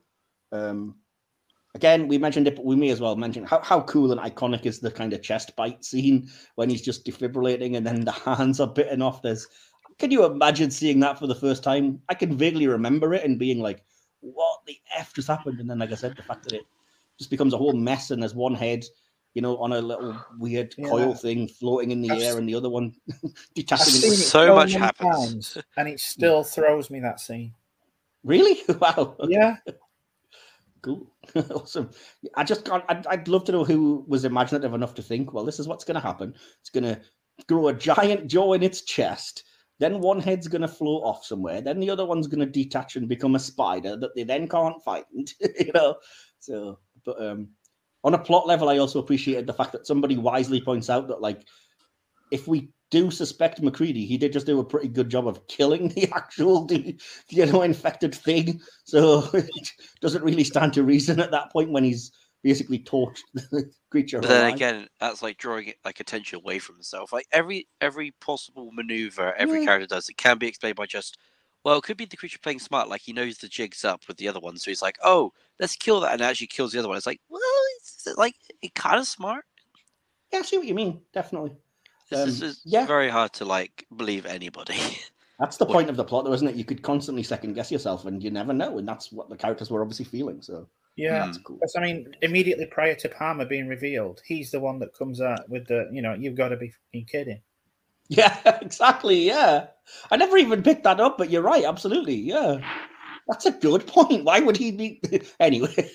[0.52, 0.96] Um,
[1.76, 4.66] again, we mentioned it, but we may as well mention how, how cool and iconic
[4.66, 8.60] is the kind of chest bite scene when he's just defibrillating and then the hands
[8.60, 9.22] are bitten off.
[9.22, 9.48] There's,
[10.00, 12.02] can you imagine seeing that for the first time?
[12.10, 13.84] I can vaguely remember it and being like,
[14.22, 15.60] what the F just happened?
[15.60, 16.66] And then, like I said, the fact that it
[17.18, 18.84] just becomes a whole mess and there's one head
[19.34, 20.88] you know, on a little weird Yeah.
[20.88, 22.96] coil thing floating in the I've air, s- and the other one
[23.54, 23.94] detaching.
[23.98, 24.08] Into...
[24.08, 25.16] it So much happens.
[25.54, 27.54] times, and it still throws me that scene.
[28.24, 28.58] Really?
[28.80, 29.16] Wow.
[29.28, 29.58] Yeah.
[30.88, 31.12] Cool.
[31.54, 31.90] awesome.
[32.36, 32.84] I just can't.
[32.88, 35.84] I'd, I'd love to know who was imaginative enough to think, well, this is what's
[35.84, 36.34] going to happen.
[36.62, 37.02] It's going to
[37.50, 39.44] grow a giant jaw in its chest.
[39.80, 41.60] Then one head's going to float off somewhere.
[41.60, 44.82] Then the other one's going to detach and become a spider that they then can't
[44.82, 45.06] find.
[45.60, 45.98] you know.
[46.40, 47.50] So, but um,
[48.06, 51.22] on a plot level, I also appreciated the fact that somebody wisely points out that,
[51.22, 51.46] like,
[52.32, 55.90] if we do suspect MacReady, he did just do a pretty good job of killing
[55.90, 56.68] the actual,
[57.30, 58.60] you know, infected thing.
[58.86, 59.72] So it
[60.02, 62.12] doesn't really stand to reason at that point when he's
[62.44, 64.22] basically torched the creature.
[64.22, 67.14] But then again, that's like drawing like attention away from himself.
[67.14, 69.66] Like every every possible maneuver every Yeah.
[69.66, 71.18] character does, it can be explained by just
[71.64, 74.18] well, it could be the creature playing smart, like he knows the jig's up with
[74.18, 76.88] the other one, so he's like, oh, let's kill that, and actually kills the other
[76.88, 76.96] one.
[76.98, 77.42] It's like, well,
[77.78, 79.46] it's like it kind of smart.
[80.32, 81.02] Yeah, I see what you mean.
[81.14, 81.58] Definitely.
[82.10, 82.86] This Um, is it's yeah.
[82.86, 84.78] very hard to like believe anybody.
[85.40, 86.56] That's the What- point of the plot, though, isn't it?
[86.56, 89.70] You could constantly second guess yourself, and you never know, and that's what the characters
[89.70, 90.42] were obviously feeling.
[90.42, 91.26] So Yeah.
[91.26, 91.58] that's cool.
[91.58, 95.48] Because I mean, immediately prior to Palmer being revealed, he's the one that comes out
[95.48, 97.42] with the, you know, you've got to be fucking kidding.
[98.10, 99.20] Yeah, exactly.
[99.20, 99.68] Yeah,
[100.10, 101.66] I never even picked that up, but you're right.
[101.66, 102.16] Absolutely.
[102.16, 102.58] Yeah,
[103.28, 104.24] that's a good point.
[104.24, 105.02] Why would he be
[105.42, 105.92] anyway?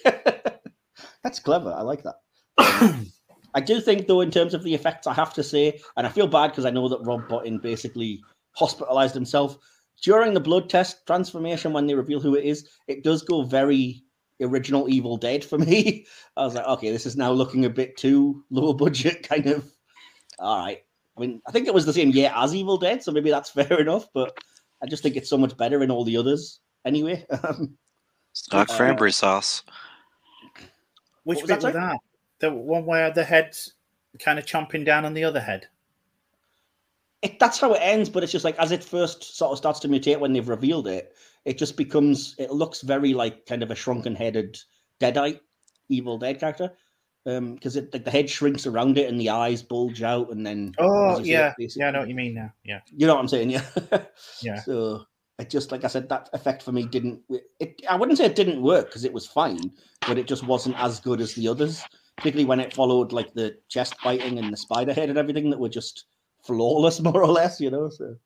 [1.24, 1.72] that's clever.
[1.72, 2.16] I like that.
[3.54, 6.06] Um, I do think, though, in terms of the effects, I have to say, and
[6.06, 8.22] I feel bad because I know that Rob Bottin basically
[8.52, 9.58] hospitalized himself
[10.02, 12.68] during the blood test transformation when they reveal who it is.
[12.88, 14.02] It does go very
[14.40, 16.06] original Evil Dead for me.
[16.36, 19.70] I was like, okay, this is now looking a bit too low budget, kind of.
[20.38, 20.82] All right.
[21.16, 23.50] I mean, I think it was the same year as Evil Dead, so maybe that's
[23.58, 24.08] fair enough.
[24.14, 24.36] But
[24.82, 26.60] I just think it's so much better in all the others.
[26.84, 27.76] Anyway, um,
[28.32, 29.62] It's dark Uh, cranberry sauce.
[31.24, 31.98] Which was bit that, was that?
[32.42, 33.72] The one where the head's
[34.18, 35.68] kind of chomping down on the other head.
[37.22, 38.10] it, that's how it ends.
[38.10, 40.88] But it's just like as it first sort of starts to mutate when they've revealed
[40.88, 41.14] it,
[41.44, 42.34] it just becomes.
[42.38, 44.58] It looks very like kind of a shrunken-headed
[45.00, 45.40] Deadite
[45.88, 46.70] Evil Dead character.
[47.24, 50.44] Um, because it like the head shrinks around it and the eyes bulge out, and
[50.44, 51.54] then Oh, as you say, yeah.
[51.56, 52.52] basically- Yeah, I know what you mean now.
[52.64, 52.80] Yeah.
[52.96, 53.50] You know what I'm saying?
[53.50, 53.64] Yeah.
[54.42, 54.60] Yeah.
[54.60, 55.06] So
[55.38, 57.20] it just like I said, that effect for me didn't.
[57.60, 59.70] It I wouldn't say it didn't work because it was fine,
[60.08, 61.84] but it just wasn't as good as the others.
[62.16, 65.58] Particularly when it followed like the chest biting and the spider head and everything that
[65.58, 66.04] were just
[66.44, 67.60] flawless, more or less.
[67.60, 67.88] You know.
[67.88, 68.16] So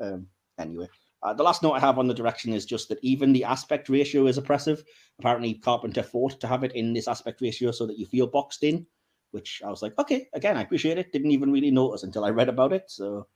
[0.00, 0.26] um,
[0.58, 0.88] anyway.
[1.24, 3.88] Uh, the last note I have on the direction is just that even the aspect
[3.88, 4.84] ratio is oppressive.
[5.18, 8.62] Apparently, Carpenter fought to have it in this aspect ratio so that you feel boxed
[8.62, 8.86] in,
[9.30, 11.12] which I was like, okay, again, I appreciate it.
[11.12, 12.84] Didn't even really notice until I read about it.
[12.88, 13.26] So,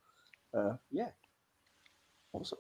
[0.53, 1.09] uh, yeah,
[2.35, 2.59] awesome.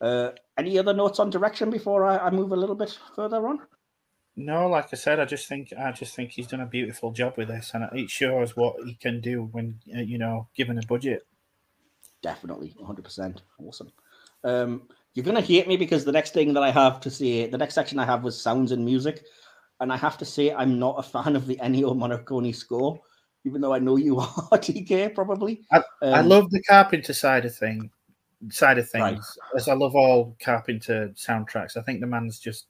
[0.00, 3.58] Uh, any other notes on direction before I, I move a little bit further on?
[4.40, 7.34] No, like I said, I just think I just think he's done a beautiful job
[7.36, 10.82] with this, and it shows what he can do when uh, you know given a
[10.86, 11.26] budget.
[12.22, 13.38] Definitely, 100%.
[13.60, 13.90] Awesome.
[14.44, 17.46] Um, you're going to hate me because the next thing that I have to say,
[17.48, 19.24] the next section I have was sounds and music.
[19.80, 23.00] And I have to say, I'm not a fan of the Ennio Morricone score,
[23.44, 25.62] even though I know you are, DK, probably.
[25.72, 27.90] I Um, love the Carpenter side of thing,
[28.50, 29.56] side of things, Right.
[29.56, 31.76] as I love all Carpenter soundtracks.
[31.76, 32.66] I think the man's just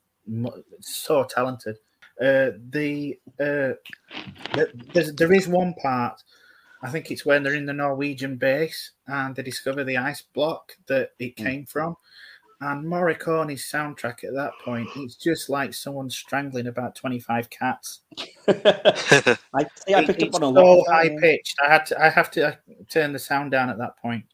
[0.81, 1.77] so talented.
[2.19, 3.73] Uh, the uh,
[4.93, 6.21] th- there's, one part.
[6.83, 10.73] I think it's when they're in the Norwegian base and they discover the ice block
[10.87, 11.45] that it Mm.
[11.45, 11.95] came from.
[12.61, 18.01] And Morricone's soundtrack at that point, it's just like someone strangling about 25 cats.
[18.49, 20.87] I, see, I It- picked up it's on a so lot.
[20.89, 21.19] high yeah.
[21.21, 21.57] pitched.
[21.65, 22.55] I had to, I have to uh,
[22.89, 24.25] turn the sound down at that point.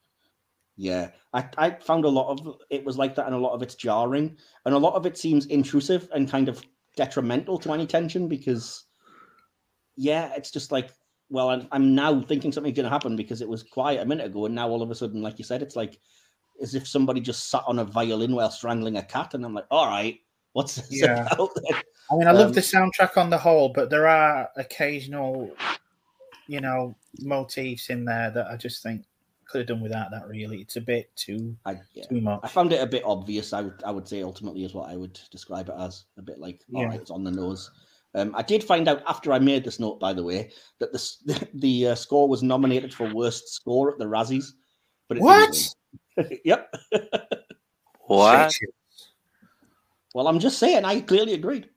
[0.75, 3.61] Yeah, I, I found a lot of it was like that, and a lot of
[3.61, 6.63] it's jarring, and a lot of it seems intrusive and kind of
[6.95, 8.85] detrimental to any tension because,
[9.97, 10.91] yeah, it's just like,
[11.29, 14.27] well, I'm, I'm now thinking something's going to happen because it was quiet a minute
[14.27, 15.99] ago, and now all of a sudden, like you said, it's like
[16.61, 19.67] as if somebody just sat on a violin while strangling a cat, and I'm like,
[19.69, 20.17] all right,
[20.53, 21.27] what's this Yeah.
[21.33, 21.49] about?
[22.11, 25.57] I mean, I love Um, the soundtrack on the whole, but there are occasional,
[26.47, 29.03] you know, motifs in there that I just think
[29.47, 30.27] could have done without that.
[30.27, 32.05] Really, it's a bit too I, yeah.
[32.07, 32.39] too much.
[32.43, 33.53] I found it a bit obvious.
[33.53, 36.39] I would I would say ultimately is what I would describe it as a bit
[36.39, 36.87] like all Yeah.
[36.89, 37.71] right, it's on the nose.
[38.15, 41.47] Um, I did find out after I made this note, by the way, that the
[41.55, 44.53] the uh, score was nominated for worst score at the Razzies,
[45.07, 45.73] but it didn't
[46.17, 46.31] What?
[46.45, 46.73] yep.
[48.07, 48.53] what?
[50.13, 51.69] Well, I'm just saying, I clearly agreed.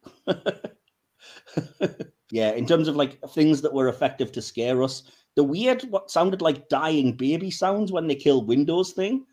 [2.31, 5.03] yeah, in terms of like things that were effective to scare us,
[5.39, 9.25] the weird what sounded like dying baby sounds when they kill Windows thing,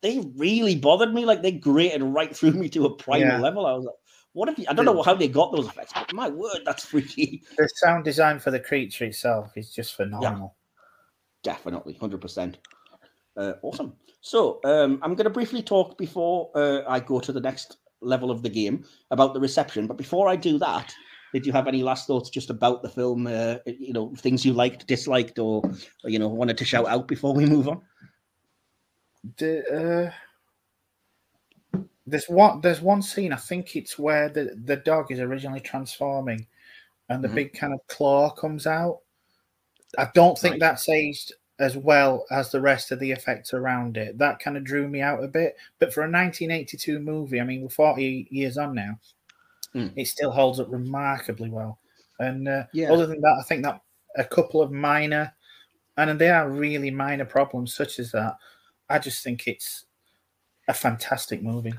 [0.00, 1.24] they really bothered me.
[1.24, 3.42] Like they grated right through me to a primal Yeah.
[3.42, 3.66] level.
[3.66, 3.96] I was like,
[4.32, 6.84] what if you, I don't know how they got those effects, but my word, that's
[6.92, 7.42] freaky.
[7.58, 10.54] The sound design for the creature itself is just phenomenal.
[11.42, 12.58] Definitely, hundred percent.
[13.36, 13.94] Uh, awesome.
[14.20, 18.30] So um, I'm going to briefly talk before uh, I go to the next level
[18.30, 19.88] of the game about the reception.
[19.88, 20.94] But before I do that,
[21.34, 23.26] did you have any last thoughts just about the film?
[23.26, 25.62] Uh, you know, things you liked, disliked, or,
[26.04, 27.82] or you know, wanted to shout out before we move on?
[29.36, 30.12] The,
[31.74, 32.60] uh, there's one.
[32.60, 33.32] There's one scene.
[33.32, 36.46] I think it's where the the dog is originally transforming,
[37.08, 37.34] and the Mhm.
[37.34, 39.00] big kind of claw comes out.
[39.98, 40.60] I don't think Right.
[40.60, 44.18] that's aged as well as the rest of the effects around it.
[44.18, 45.56] That kind of drew me out a bit.
[45.78, 48.98] But for a 1982 movie, I mean, we're 40 years on now,
[49.74, 49.92] Mm.
[49.96, 51.78] it still holds up remarkably well.
[52.20, 52.92] And uh, Yeah.
[52.92, 53.80] other than that, I think that
[54.16, 55.34] a couple of minor,
[55.96, 58.36] and they are really minor problems such as that.
[58.88, 59.86] I just think it's
[60.68, 61.74] a fantastic movie.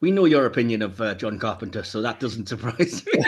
[0.00, 3.22] We know your opinion of uh, John Carpenter, so that doesn't surprise me.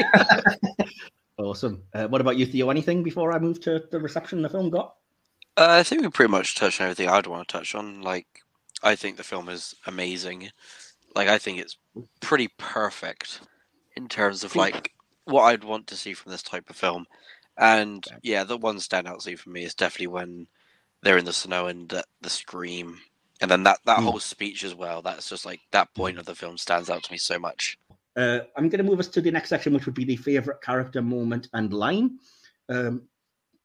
[1.39, 1.83] awesome.
[1.95, 2.71] Uh, what about you, Theo?
[2.71, 4.95] Anything before I move to the reception the film got?
[5.57, 8.01] Uh, I think we pretty much touched on everything I'd want to touch on.
[8.03, 8.27] Like,
[8.83, 10.51] I think the film is amazing.
[11.15, 11.79] Like, I think it's
[12.21, 13.41] pretty perfect
[13.97, 14.93] in terms of like
[15.27, 17.07] what I'd want to see from this type of film.
[17.59, 20.47] And yeah, the one standout scene for me is definitely when
[21.03, 22.99] they're in the snow and uh, the scream,
[23.41, 24.05] and then that that Mm.
[24.05, 25.03] whole speech as well.
[25.03, 27.79] That's just like that point of the film stands out to me so much.
[28.17, 30.63] Uh, I'm going to move us to the next section, which would be the favorite
[30.63, 32.19] character moment and line.
[32.69, 33.03] Um,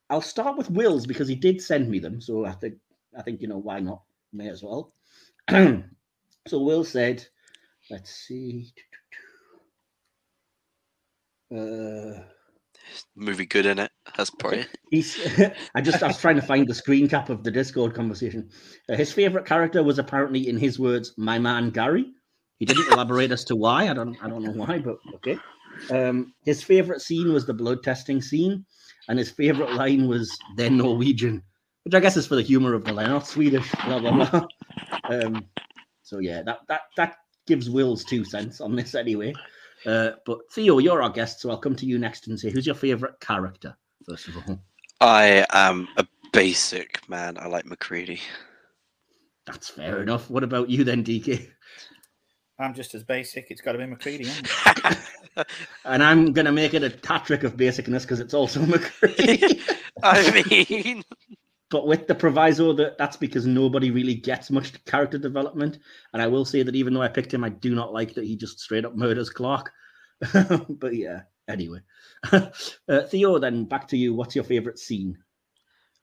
[0.09, 2.75] I'll start with Will's because he did send me them, so I think
[3.17, 4.03] I think you know why not?
[4.33, 4.93] May as well.
[5.51, 5.83] so
[6.53, 7.25] Will said,
[7.89, 8.73] "Let's see."
[11.55, 12.23] Uh,
[13.15, 13.91] Movie good in it.
[14.15, 15.17] That's probably He's.
[15.75, 16.01] I just.
[16.03, 18.49] I was trying to find the screen cap of the Discord conversation.
[18.89, 22.05] Uh, his favorite character was apparently, in his words, my man Gary.
[22.59, 23.89] He didn't elaborate as to why.
[23.89, 24.17] I don't.
[24.23, 25.37] I don't know why, but okay.
[25.91, 28.65] Um, his favorite scene was the blood testing scene,
[29.09, 31.43] and his favorite line was "They're Norwegian,"
[31.83, 33.69] which I guess is for the humor of the line, not Swedish.
[33.85, 34.47] Blah blah blah.
[35.09, 35.45] Um,
[36.03, 37.15] so yeah, that that that
[37.47, 39.33] gives Will's two cents on this anyway.
[39.85, 42.65] Uh, but Theo, you're our guest, so I'll come to you next and say who's
[42.65, 43.75] your favorite character
[44.07, 44.59] first of all.
[45.01, 47.37] I am a basic man.
[47.37, 48.19] I like MacReady.
[49.45, 50.29] That's fair enough.
[50.29, 51.47] What about you then, DK?
[52.59, 53.51] I'm just as basic.
[53.51, 54.21] It's got to be MacReady.
[54.21, 54.97] Isn't it?
[55.85, 59.61] And I'm gonna make it a hat trick of basicness because it's also MacReady.
[60.03, 61.03] I mean,
[61.69, 65.79] but with the proviso that that's because nobody really gets much character development.
[66.13, 68.25] And I will say that even though I picked him, I do not like that
[68.25, 69.71] he just straight up murders Clark.
[70.69, 71.79] but yeah, anyway.
[72.31, 72.49] uh,
[73.09, 74.13] Theo, then back to you.
[74.13, 75.17] What's your favorite scene?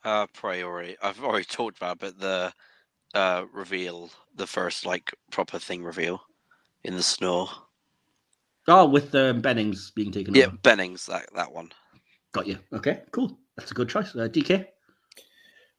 [0.04, 0.96] uh, priori.
[1.02, 2.52] I've already talked about, but the
[3.14, 6.22] uh, reveal, the first like proper thing reveal
[6.84, 7.48] in the snow.
[8.68, 10.52] Oh, with um, Bennings being taken Yeah, over.
[10.62, 11.72] Bennings, that that one.
[12.32, 12.58] Got you.
[12.72, 13.38] Okay, cool.
[13.56, 14.14] That's a good choice.
[14.14, 14.66] Uh, DK?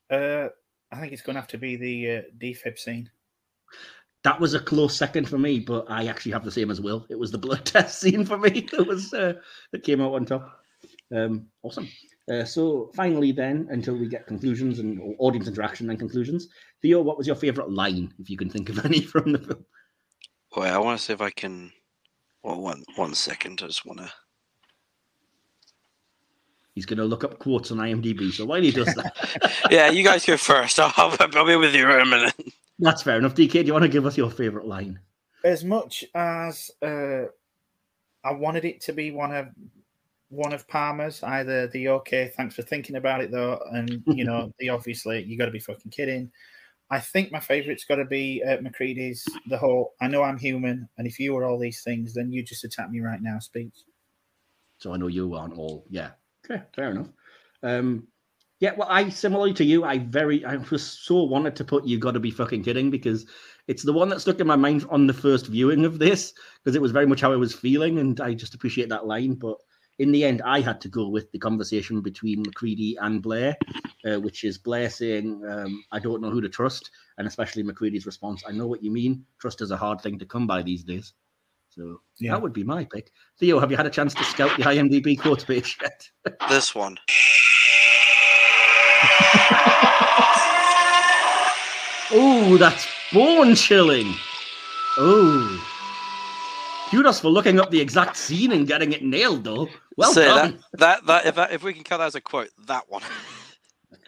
[0.10, 0.50] Uh,
[0.92, 3.10] I think it's going to have to be the uh, defib scene.
[4.24, 7.06] That was a close second for me, but I actually have the same as Will.
[7.10, 9.34] It was the blood test scene for me that was uh,
[9.72, 10.60] that came out on top.
[11.16, 11.88] Um, awesome.
[12.32, 16.48] Uh, so finally, then, until we get conclusions and audience interaction and conclusions,
[16.82, 19.66] Theo, what was your favorite line, if you can think of any from the film?
[20.56, 21.72] Wait, I want to see if I can.
[22.42, 23.62] Well, one one second.
[23.64, 24.12] I just want to.
[26.76, 28.32] He's going to look up quotes on IMDb.
[28.34, 30.78] So while he does that, yeah, you guys go first.
[30.80, 32.36] I'll, I'll be with you in a minute.
[32.80, 33.34] that's fair enough.
[33.34, 35.00] DK, do you want to give us your favorite line?
[35.46, 37.24] As much as uh,
[38.26, 39.48] I wanted it to be one of
[40.30, 44.52] one of Palmer's, either the okay, thanks for thinking about it though, and you know
[44.60, 46.30] the obviously you got to be fucking kidding.
[46.92, 50.90] I think my favorite's got to be uh, MacReady's the whole I know I'm human,
[50.98, 53.76] and if you were all these things, then you just attack me right now speech.
[54.80, 55.86] So I know you aren't all.
[55.90, 56.10] Yeah.
[56.46, 57.10] Okay, fair enough.
[57.64, 58.08] Um,
[58.60, 61.98] yeah, well, I similarly to you, I very, I was so wanted to put "You
[62.00, 63.26] Got to Be Fucking Kidding" because
[63.68, 66.34] it's the one that stuck in my mind on the first viewing of this
[66.64, 69.34] because it was very much how I was feeling, and I just appreciate that line.
[69.34, 69.58] But
[70.00, 73.58] in the end, I had to go with the conversation between MacReady and Blair,
[74.06, 78.06] uh, which is Blair saying, um, "I don't know who to trust," and especially MacReady's
[78.06, 79.26] response, "I know what you mean.
[79.40, 81.14] Trust is a hard thing to come by these days."
[81.78, 82.32] So Yeah.
[82.32, 83.12] that would be my pick.
[83.40, 86.08] Theo, have you had a chance to scout the IMDb quote page yet?
[86.50, 86.98] This one.
[92.12, 94.14] Oh, that's bone chilling.
[94.98, 95.62] Oh.
[96.92, 99.68] Kudos for looking up the exact scene and getting it nailed, though.
[99.98, 100.60] Well so done.
[100.74, 103.02] that, that that if that, if we can count that as a quote, that one.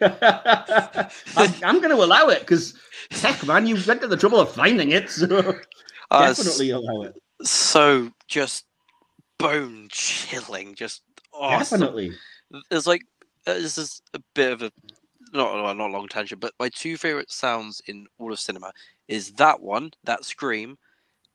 [0.00, 2.74] I'm, I'm going to allow it because,
[3.10, 5.26] heck, man, you went to the trouble of finding it, so
[6.10, 7.14] Uh, definitely allow it.
[7.42, 8.64] So just
[9.38, 10.74] bone chilling.
[10.74, 11.02] Just
[11.32, 11.80] awesome.
[11.80, 12.12] Definitely.
[12.70, 13.02] It's like
[13.46, 14.72] uh, this is a bit of a
[15.32, 18.72] not not long tangent, but my two favorite sounds in all of cinema
[19.08, 20.76] is that one, that scream,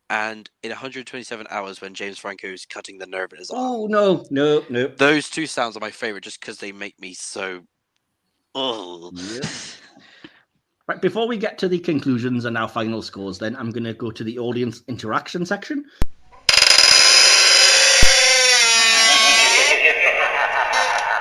[0.10, 3.62] and in 127 hours when James Franco is cutting the nerve in his arm.
[3.62, 4.88] Oh no, no, no.
[4.88, 7.62] Those two sounds are my favorite just because they make me so.
[8.56, 9.12] Oh.
[9.14, 9.42] Yeah.
[10.86, 13.94] Right, before we get to the conclusions and our final scores, then I'm going to
[13.94, 15.86] go to the audience interaction section.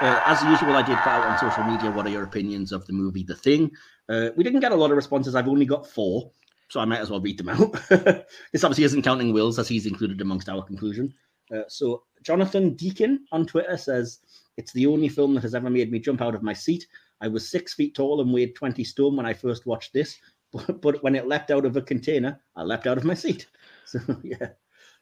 [0.03, 2.85] Uh, as usual, I did put out on social media what are your opinions of
[2.89, 3.71] the movie The Thing.
[4.09, 5.37] Uh, we didn't get a lot of responses.
[5.37, 6.33] I've only got four,
[6.71, 7.73] so I might as well read them out.
[7.89, 11.15] this obviously isn't counting Will's, as he's included amongst our conclusion.
[11.55, 14.19] Uh, so Jonathan Deacon on Twitter says,
[14.57, 16.85] It's the only film that has ever made me jump out of my seat.
[17.23, 20.19] I was six feet tall and weighed 20 stone when I first watched this,
[20.53, 23.47] but, but when it leapt out of a container, I leapt out of my seat.
[23.85, 24.51] So, yeah.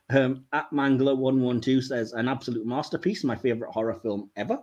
[0.09, 4.59] Um, at Mangler112 says, An absolute masterpiece, my favorite horror film ever.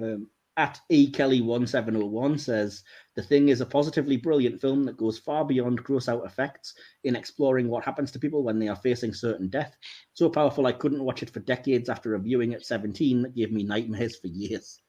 [0.00, 0.28] Um,
[0.58, 2.84] at E Kelly 1701 says,
[3.16, 6.74] The Thing is a positively brilliant film that goes far beyond gross out effects
[7.04, 9.76] in exploring what happens to people when they are facing certain death.
[10.12, 13.50] So powerful, I couldn't watch it for decades after a viewing at 17 that gave
[13.50, 14.80] me nightmares for years.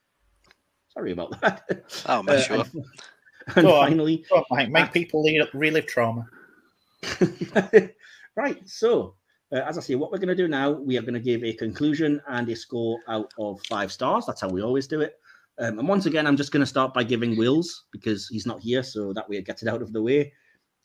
[0.94, 1.84] Sorry about that.
[2.08, 2.58] Oh, man, sure.
[2.62, 2.86] And,
[3.56, 3.88] and Go on.
[3.90, 6.26] finally, Oh, make people relive, relive trauma.
[8.36, 8.62] right.
[8.68, 9.16] So,
[9.52, 11.44] uh, as I say, what we're going to do now, we are going to give
[11.44, 14.26] a conclusion and a score out of five stars.
[14.26, 15.16] That's how we always do it.
[15.60, 18.62] Um, and once again, I'm just going to start by giving Will's because he's not
[18.62, 20.32] here, so that way it gets it out of the way.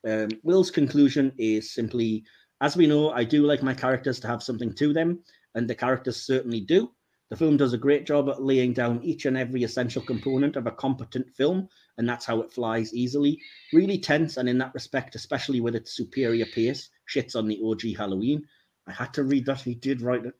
[0.06, 2.24] Um, Will's conclusion is simply,
[2.60, 5.20] as we know, I do like my characters to have something to them,
[5.54, 6.90] and the characters certainly do.
[7.34, 10.68] The film does a great job at laying down each and every essential component of
[10.68, 13.40] a competent film, and that's how it flies easily.
[13.72, 17.96] Really tense, and in that respect, especially with its superior pace, shits on the OG
[17.98, 18.46] Halloween.
[18.86, 19.62] I had to read that.
[19.62, 20.34] He did write it.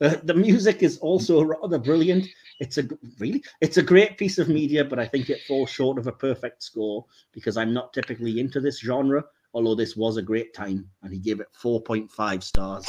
[0.00, 2.28] Uh, the music is also rather brilliant.
[2.60, 5.98] It's a really, it's a great piece of media, but I think it falls short
[5.98, 9.24] of a perfect score because I'm not typically into this genre.
[9.52, 12.86] Although this was a great time, and he gave it 4.5 stars.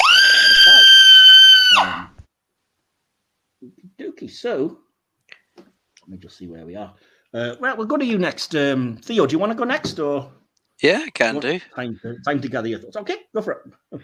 [3.99, 4.30] Dookie.
[4.31, 4.80] So,
[5.57, 6.94] let me just see where we are.
[7.34, 8.56] Uh, well, we'll go to you next.
[8.56, 10.31] Um, Theo, do you want to go next, or
[10.81, 11.60] Yeah, can do.
[11.76, 12.98] time to, time to gather your thoughts?
[12.98, 13.73] Okay, go for it.
[13.91, 13.99] All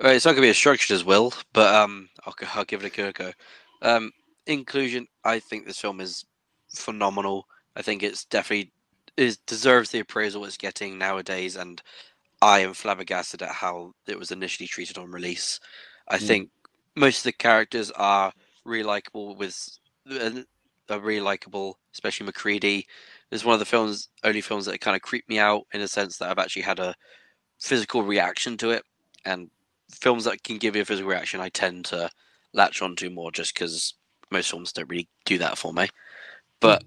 [0.04, 2.84] right, it's not going to be as structured as Will, but um, I'll, I'll give
[2.84, 3.32] it a go.
[3.82, 4.12] Um,
[4.46, 6.24] inclusion, I think this film is
[6.74, 7.46] phenomenal.
[7.76, 8.72] I think it's definitely
[9.16, 11.82] is deserves the appraisal it's getting nowadays, and
[12.40, 15.58] I am flabbergasted at how it was initially treated on release.
[16.08, 16.26] I Mm.
[16.26, 16.50] think
[16.96, 18.32] most of the characters are
[18.68, 19.78] really likable, with
[20.10, 20.30] uh,
[20.90, 22.86] are really likable, especially MacReady.
[23.32, 25.88] It's one of the films, only films that kind of creep me out in a
[25.88, 26.94] sense that I've actually had a
[27.60, 28.84] physical reaction to it,
[29.24, 29.50] and
[29.92, 32.10] films that can give you a physical reaction, I tend to
[32.54, 33.94] latch onto more just because
[34.30, 35.88] most films don't really do that for me.
[36.60, 36.82] But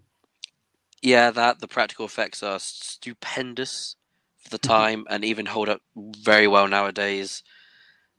[1.01, 3.95] yeah, that the practical effects are stupendous
[4.37, 4.63] for the Mhm.
[4.67, 7.43] time and even hold up very well nowadays.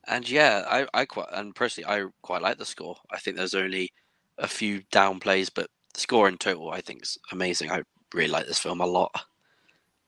[0.08, 2.96] And yeah, I, I quite and personally I quite like the score.
[3.10, 3.90] I think there's only
[4.38, 7.70] a few downplays, but the score in total I think is amazing.
[7.70, 9.12] I really like this film a lot.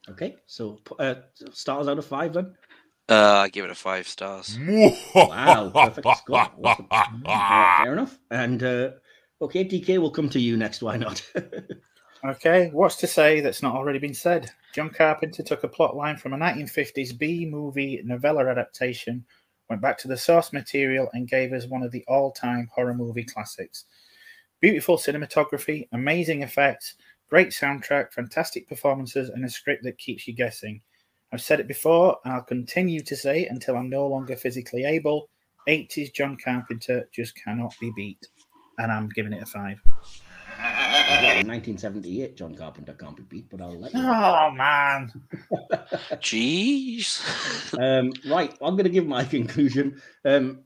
[0.08, 1.14] Okay, so uh,
[1.52, 2.54] stars out of five then.
[3.08, 4.58] Uh, I give it a five stars.
[5.14, 6.50] Wow, perfect score.
[6.62, 6.88] Awesome.
[6.90, 8.18] Uh, fair enough.
[8.30, 8.90] And uh,
[9.42, 10.82] okay, DK, we'll come to you next.
[10.82, 11.22] Why not?
[12.24, 14.50] Okay, what's to say that's not already been said?
[14.74, 19.26] John Carpenter took a plot line from a 1950s B movie novella adaptation,
[19.69, 22.95] went back to the source material, and gave us one of the all time horror
[22.95, 23.85] movie classics.
[24.61, 26.95] Beautiful cinematography, amazing effects,
[27.28, 30.81] great soundtrack, fantastic performances, and a script that keeps you guessing.
[31.32, 35.28] I've said it before, and I'll continue to say until I'm no longer physically able.
[35.69, 38.28] 80s John Carpenter just cannot be beat.
[38.78, 39.81] And I'm giving it a five.
[40.94, 44.00] Well, in 1978, John Carpenter can't be beat, but I'll let you.
[44.00, 45.12] Oh, man.
[46.14, 47.22] Jeez.
[47.78, 50.00] um, right, I'm going to give my conclusion.
[50.24, 50.60] Um,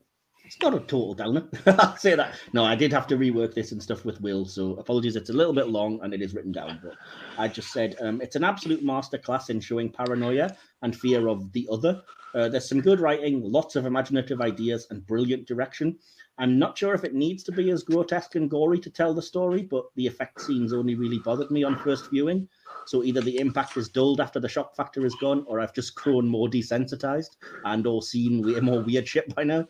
[0.45, 1.47] it's not a total downer.
[1.67, 2.35] I'll say that.
[2.55, 5.15] No, I did have to rework this and stuff with Will, so apologies.
[5.15, 6.95] It's a little bit long and it is written down, but
[7.37, 11.69] I just said um, it's an absolute masterclass in showing paranoia and fear of the
[11.71, 12.03] other.
[12.35, 15.99] Uh, there's some good writing, lots of imaginative ideas, and brilliant direction.
[16.39, 19.23] I'm not sure if it needs to be as grotesque and gory to tell the
[19.23, 22.49] story, but the effect scenes only really bothered me on first viewing.
[22.87, 25.95] So either the impact is dulled after the shock factor is gone, or I've just
[25.95, 29.67] grown more desensitized and or seen way more weird shit by now.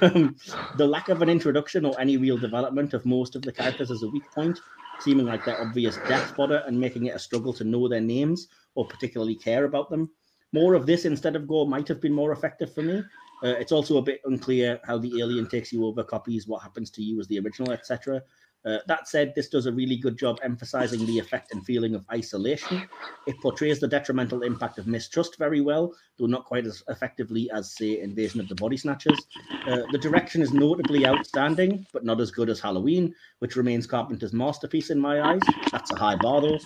[0.00, 0.36] Um,
[0.78, 4.04] the lack of an introduction or any real development of most of the characters is
[4.04, 4.60] a weak point,
[5.00, 8.46] seeming like they're obvious death fodder and making it a struggle to know their names
[8.76, 10.08] or particularly care about them.
[10.52, 13.02] More of this instead of gore might have been more effective for me.
[13.42, 16.90] Uh, it's also a bit unclear how the alien takes you over, copies what happens
[16.90, 18.22] to you as the original, etc.
[18.64, 22.04] Uh, that said, this does a really good job emphasizing the effect and feeling of
[22.12, 22.88] isolation.
[23.26, 27.72] It portrays the detrimental impact of mistrust very well, though not quite as effectively as,
[27.72, 29.26] say, Invasion of the Body Snatchers.
[29.66, 34.32] Uh, the direction is notably outstanding, but not as good as Halloween, which remains Carpenter's
[34.32, 35.42] masterpiece in my eyes.
[35.72, 36.58] That's a high bar, though.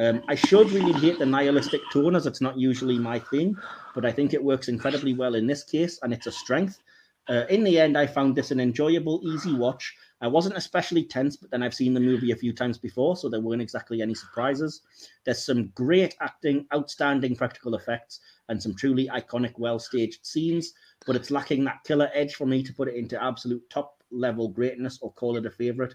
[0.00, 3.56] Um, I should really hate the nihilistic tone, as it's not usually my thing,
[3.94, 6.82] but I think it works incredibly well in this case, and it's a strength.
[7.28, 11.36] Uh, in the end, I found this an enjoyable, easy watch I wasn't especially tense,
[11.36, 14.14] but then I've seen the movie a few times before, so there weren't exactly any
[14.14, 14.80] surprises.
[15.24, 20.72] There's some great acting, outstanding practical effects, and some truly iconic, well staged scenes,
[21.06, 24.48] but it's lacking that killer edge for me to put it into absolute top level
[24.48, 25.94] greatness or call it a favorite.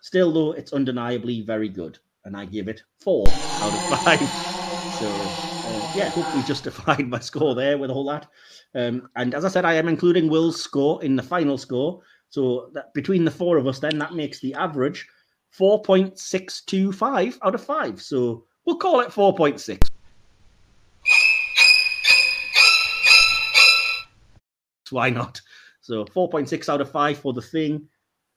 [0.00, 4.34] Still, though, it's undeniably very good, and I give it four out of five.
[4.86, 8.26] So, uh, yeah, hopefully justified my score there with all that.
[8.74, 12.00] Um, and as I said, I am including Will's score in the final score.
[12.30, 15.06] So that between the four of us, then that makes the average
[15.58, 18.00] 4.625 out of five.
[18.00, 19.88] So we'll call it 4.6.
[24.90, 25.40] Why not?
[25.80, 27.88] So 4.6 out of five for the thing.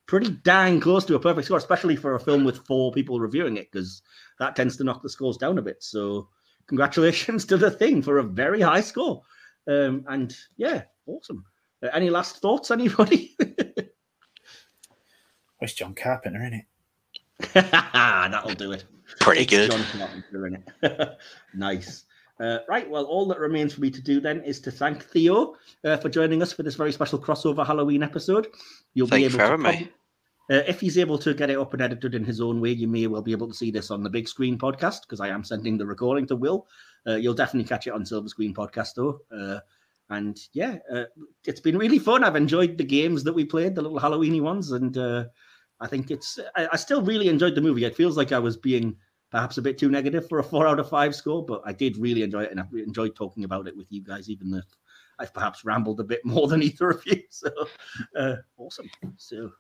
[0.08, 3.58] Pretty dang close to a perfect score, especially for a film with four people reviewing
[3.58, 4.02] it, because
[4.40, 5.82] that tends to knock the scores down a bit.
[5.84, 6.28] So
[6.68, 9.22] congratulations to the thing for a very high score.
[9.68, 11.46] Um, and yeah, awesome.
[11.84, 13.38] Uh, any last thoughts, anybody?
[15.64, 16.66] Where's John Carpenter in it?
[17.54, 18.84] That'll do it.
[19.22, 19.72] Pretty good.
[19.72, 21.18] John Carpenter in it.
[21.56, 22.04] nice.
[22.38, 22.90] Uh, right.
[22.90, 26.10] Well, all that remains for me to do then is to thank Theo uh, for
[26.10, 28.48] joining us for this very special crossover Halloween episode.
[28.94, 29.58] You'll thank be able to.
[29.58, 29.90] Me.
[30.52, 32.90] Uh, if he's able to get it up and edited in his own way, you
[32.90, 35.46] may well be able to see this on the big screen podcast because I am
[35.46, 36.68] sending the recording to Will.
[37.08, 39.22] Uh, you'll definitely catch it on Silver Screen Podcast though.
[39.34, 39.62] Uh,
[40.10, 41.06] and yeah, uh,
[41.46, 42.26] it's been really fun.
[42.26, 45.26] I've enjoyed the games that we played, the little Halloweeny ones, and uh,
[45.84, 46.40] I think it's.
[46.56, 47.84] I, I, still really enjoyed the movie.
[47.84, 48.96] It feels like I was being
[49.32, 51.98] perhaps a bit too negative for a four out of five score, but I did
[51.98, 54.64] really enjoy it, and I enjoyed talking about it with you guys, even if
[55.20, 57.22] I've perhaps rambled a bit more than either of you.
[57.30, 57.50] So
[58.16, 58.90] uh, awesome.
[59.18, 59.52] So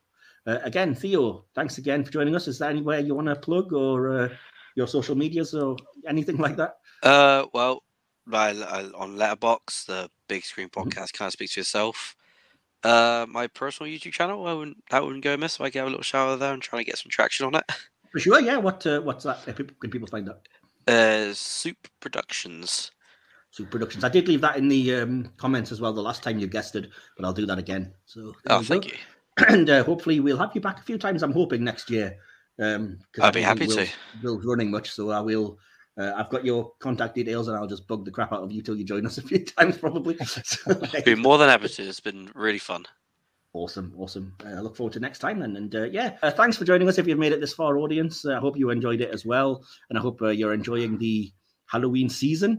[0.47, 2.47] uh, again, Theo, thanks again for joining us.
[2.47, 4.29] Is there anywhere you want to plug or uh,
[4.75, 5.75] your social medias or
[6.07, 6.77] anything like that?
[7.01, 7.83] Uh, well,
[8.25, 10.87] my, on Letterboxd, the big screen mm-hmm.
[10.87, 11.17] podcast mm-hmm.
[11.17, 12.15] kind of speaks for yourself.
[12.83, 15.55] Uh, my personal YouTube channel, I wouldn't that wouldn't go amiss.
[15.55, 17.63] If I get a little shower there and trying to get some traction on it.
[18.11, 18.57] For sure, yeah.
[18.57, 19.43] What uh, what's that?
[19.45, 20.41] Can people find that?
[20.87, 22.91] Uh, Soup Productions.
[23.51, 24.03] Soup Productions.
[24.03, 26.89] I did leave that in the um, comments as well the last time you guested,
[27.15, 27.93] but I'll do that again.
[28.05, 28.89] So oh, thank go.
[28.89, 28.97] you.
[29.49, 31.23] And uh, hopefully we'll have you back a few times.
[31.23, 32.17] I'm hoping next year.
[32.59, 33.87] Um, I'd be happy Will's, to.
[34.21, 35.57] Will's running much, so I will
[35.97, 38.61] uh, I've got your contact details, and I'll just bug the crap out of you
[38.61, 40.17] till you join us a few times, probably.
[40.25, 40.73] so,
[41.05, 41.83] be more than happy to.
[41.83, 42.85] It's been really fun.
[43.53, 44.33] Awesome, awesome.
[44.43, 45.55] Uh, I look forward to next time then.
[45.55, 46.97] And uh, yeah, uh, thanks for joining us.
[46.97, 49.63] If you've made it this far, audience, uh, I hope you enjoyed it as well,
[49.89, 51.31] and I hope uh, you're enjoying the
[51.67, 52.51] Halloween season.